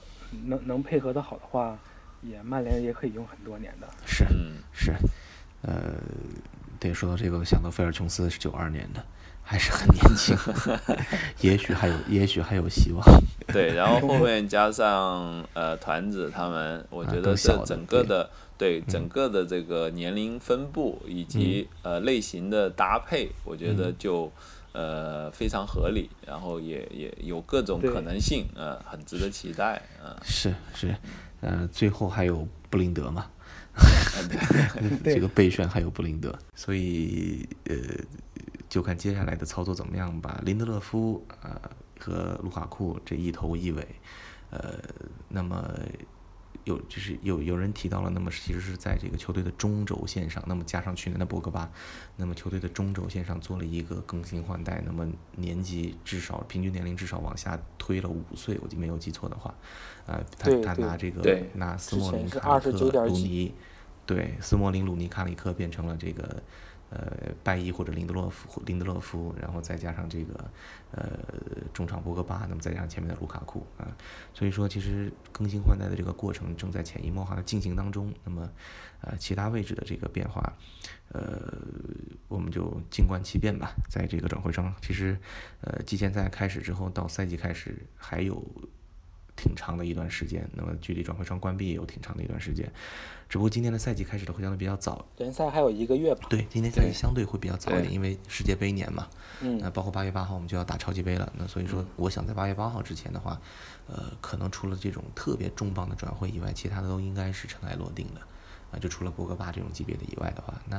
[0.46, 1.80] 能能配合的好的话，
[2.22, 3.88] 也曼联也可以用很多年的。
[4.06, 4.94] 是嗯，是，
[5.62, 5.96] 呃，
[6.82, 9.06] 对，说到这个，想到菲尔琼斯是九二年的，
[9.44, 10.36] 还是很年轻，
[11.42, 13.06] 也许还有也许还有希望。
[13.54, 24.32] 对，然后后面加上呃团子他们，我觉得小的这整个对的对整个的这个年龄分布以及呃类型的搭配，我觉得就
[24.72, 30.96] 呃非常合理，然后也也有各种可能性，呃，很值得期待，嗯、是是，
[31.42, 33.41] 呃，最后还有布林德嘛，对
[35.04, 37.76] 这个备选还有布林德，所以呃，
[38.70, 40.42] 就看接下来的操作怎么样吧。
[40.46, 41.60] 林德勒夫呃
[42.00, 43.88] 和卢卡库这一头一尾，
[44.50, 44.78] 呃，
[45.30, 45.74] 那么
[46.66, 51.72] 有就是有有人提到了，那么其实是在这个球队的中轴线上，那么加上去年的博格巴，
[52.18, 55.08] 那么球队的中轴线上做了一个更新换代，那么
[55.38, 59.56] 年纪至少平均年龄至少往下推了五岁，我就没有记错的话，
[60.12, 62.90] 呃，他他拿这个对拿斯莫林、卡里克、29.
[62.90, 63.54] 几鲁尼，
[64.06, 66.44] 对，斯莫林、鲁尼、卡里克变成了这个
[66.90, 70.34] 呃拜伊或者林德洛夫、林德洛夫，然后再加上这个
[70.92, 71.18] 呃
[71.74, 73.88] 中场博格巴，那么再加上前面的卢卡库啊，
[74.34, 78.14] 所以说其实更新换代的这个过程正在潜移默化的进行当中。
[78.26, 78.50] 那么
[79.00, 80.42] 呃其他位置的这个变化，
[81.14, 81.58] 呃
[82.28, 83.74] 我们就静观其变吧。
[83.90, 85.18] 在这个转会窗，其实
[85.62, 88.46] 呃季前赛开始之后到赛季开始还有。
[89.42, 92.72] 挺长的一段时间，那么距离转会窗关闭也有挺长的一段时间，
[93.28, 96.28] 只不过今年的赛季开始的会相对比较早，联赛还有一个月吧。
[96.30, 99.08] 对，今年赛季相对会比较早一点，因为世界杯年嘛，
[99.42, 99.58] 嗯。
[99.58, 103.42] 那包括八月八号我们就要打超级杯了，那所以说，我想在八月八号之前的话，
[103.88, 108.22] 呃，可能除了这种特别重磅的转会以外，其他的都应该是尘埃落定的，
[108.72, 110.78] 啊，就除了博格巴这种级别的以外的话，那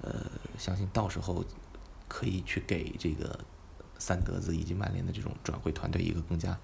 [0.00, 0.26] 呃，
[0.56, 1.44] 相信到时候
[2.08, 3.38] 可以去给这个
[3.98, 6.58] 三德子以及曼联的这种转会团队一个更加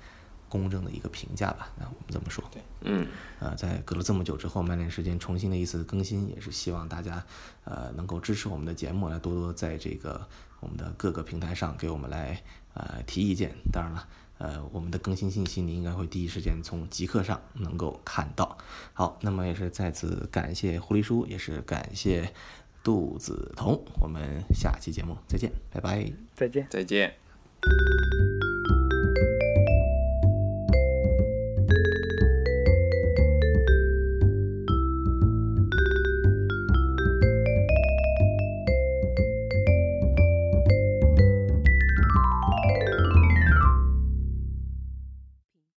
[0.48, 2.42] 公正的一个评价吧，那我们这么说。
[2.50, 3.06] 对嗯，
[3.40, 7.24] 呃，在隔了这么久之后，曼联时间重新的一次更新，也是希望大家
[7.64, 10.26] 呃能够支持我们的节目，来多多在这个
[10.60, 12.42] 我们的各个平台上给我们来
[12.74, 13.54] 呃提意见。
[13.72, 18.56] 当然了，呃，我们的更新信息你应该会第一时间从极客上能够看到。
[18.94, 22.32] 好，那么也是再次感谢狐狸叔，也是感谢
[22.82, 26.10] 杜子彤，我们下期节目再见，拜拜。
[26.34, 26.66] 再见。
[26.70, 27.12] 再见。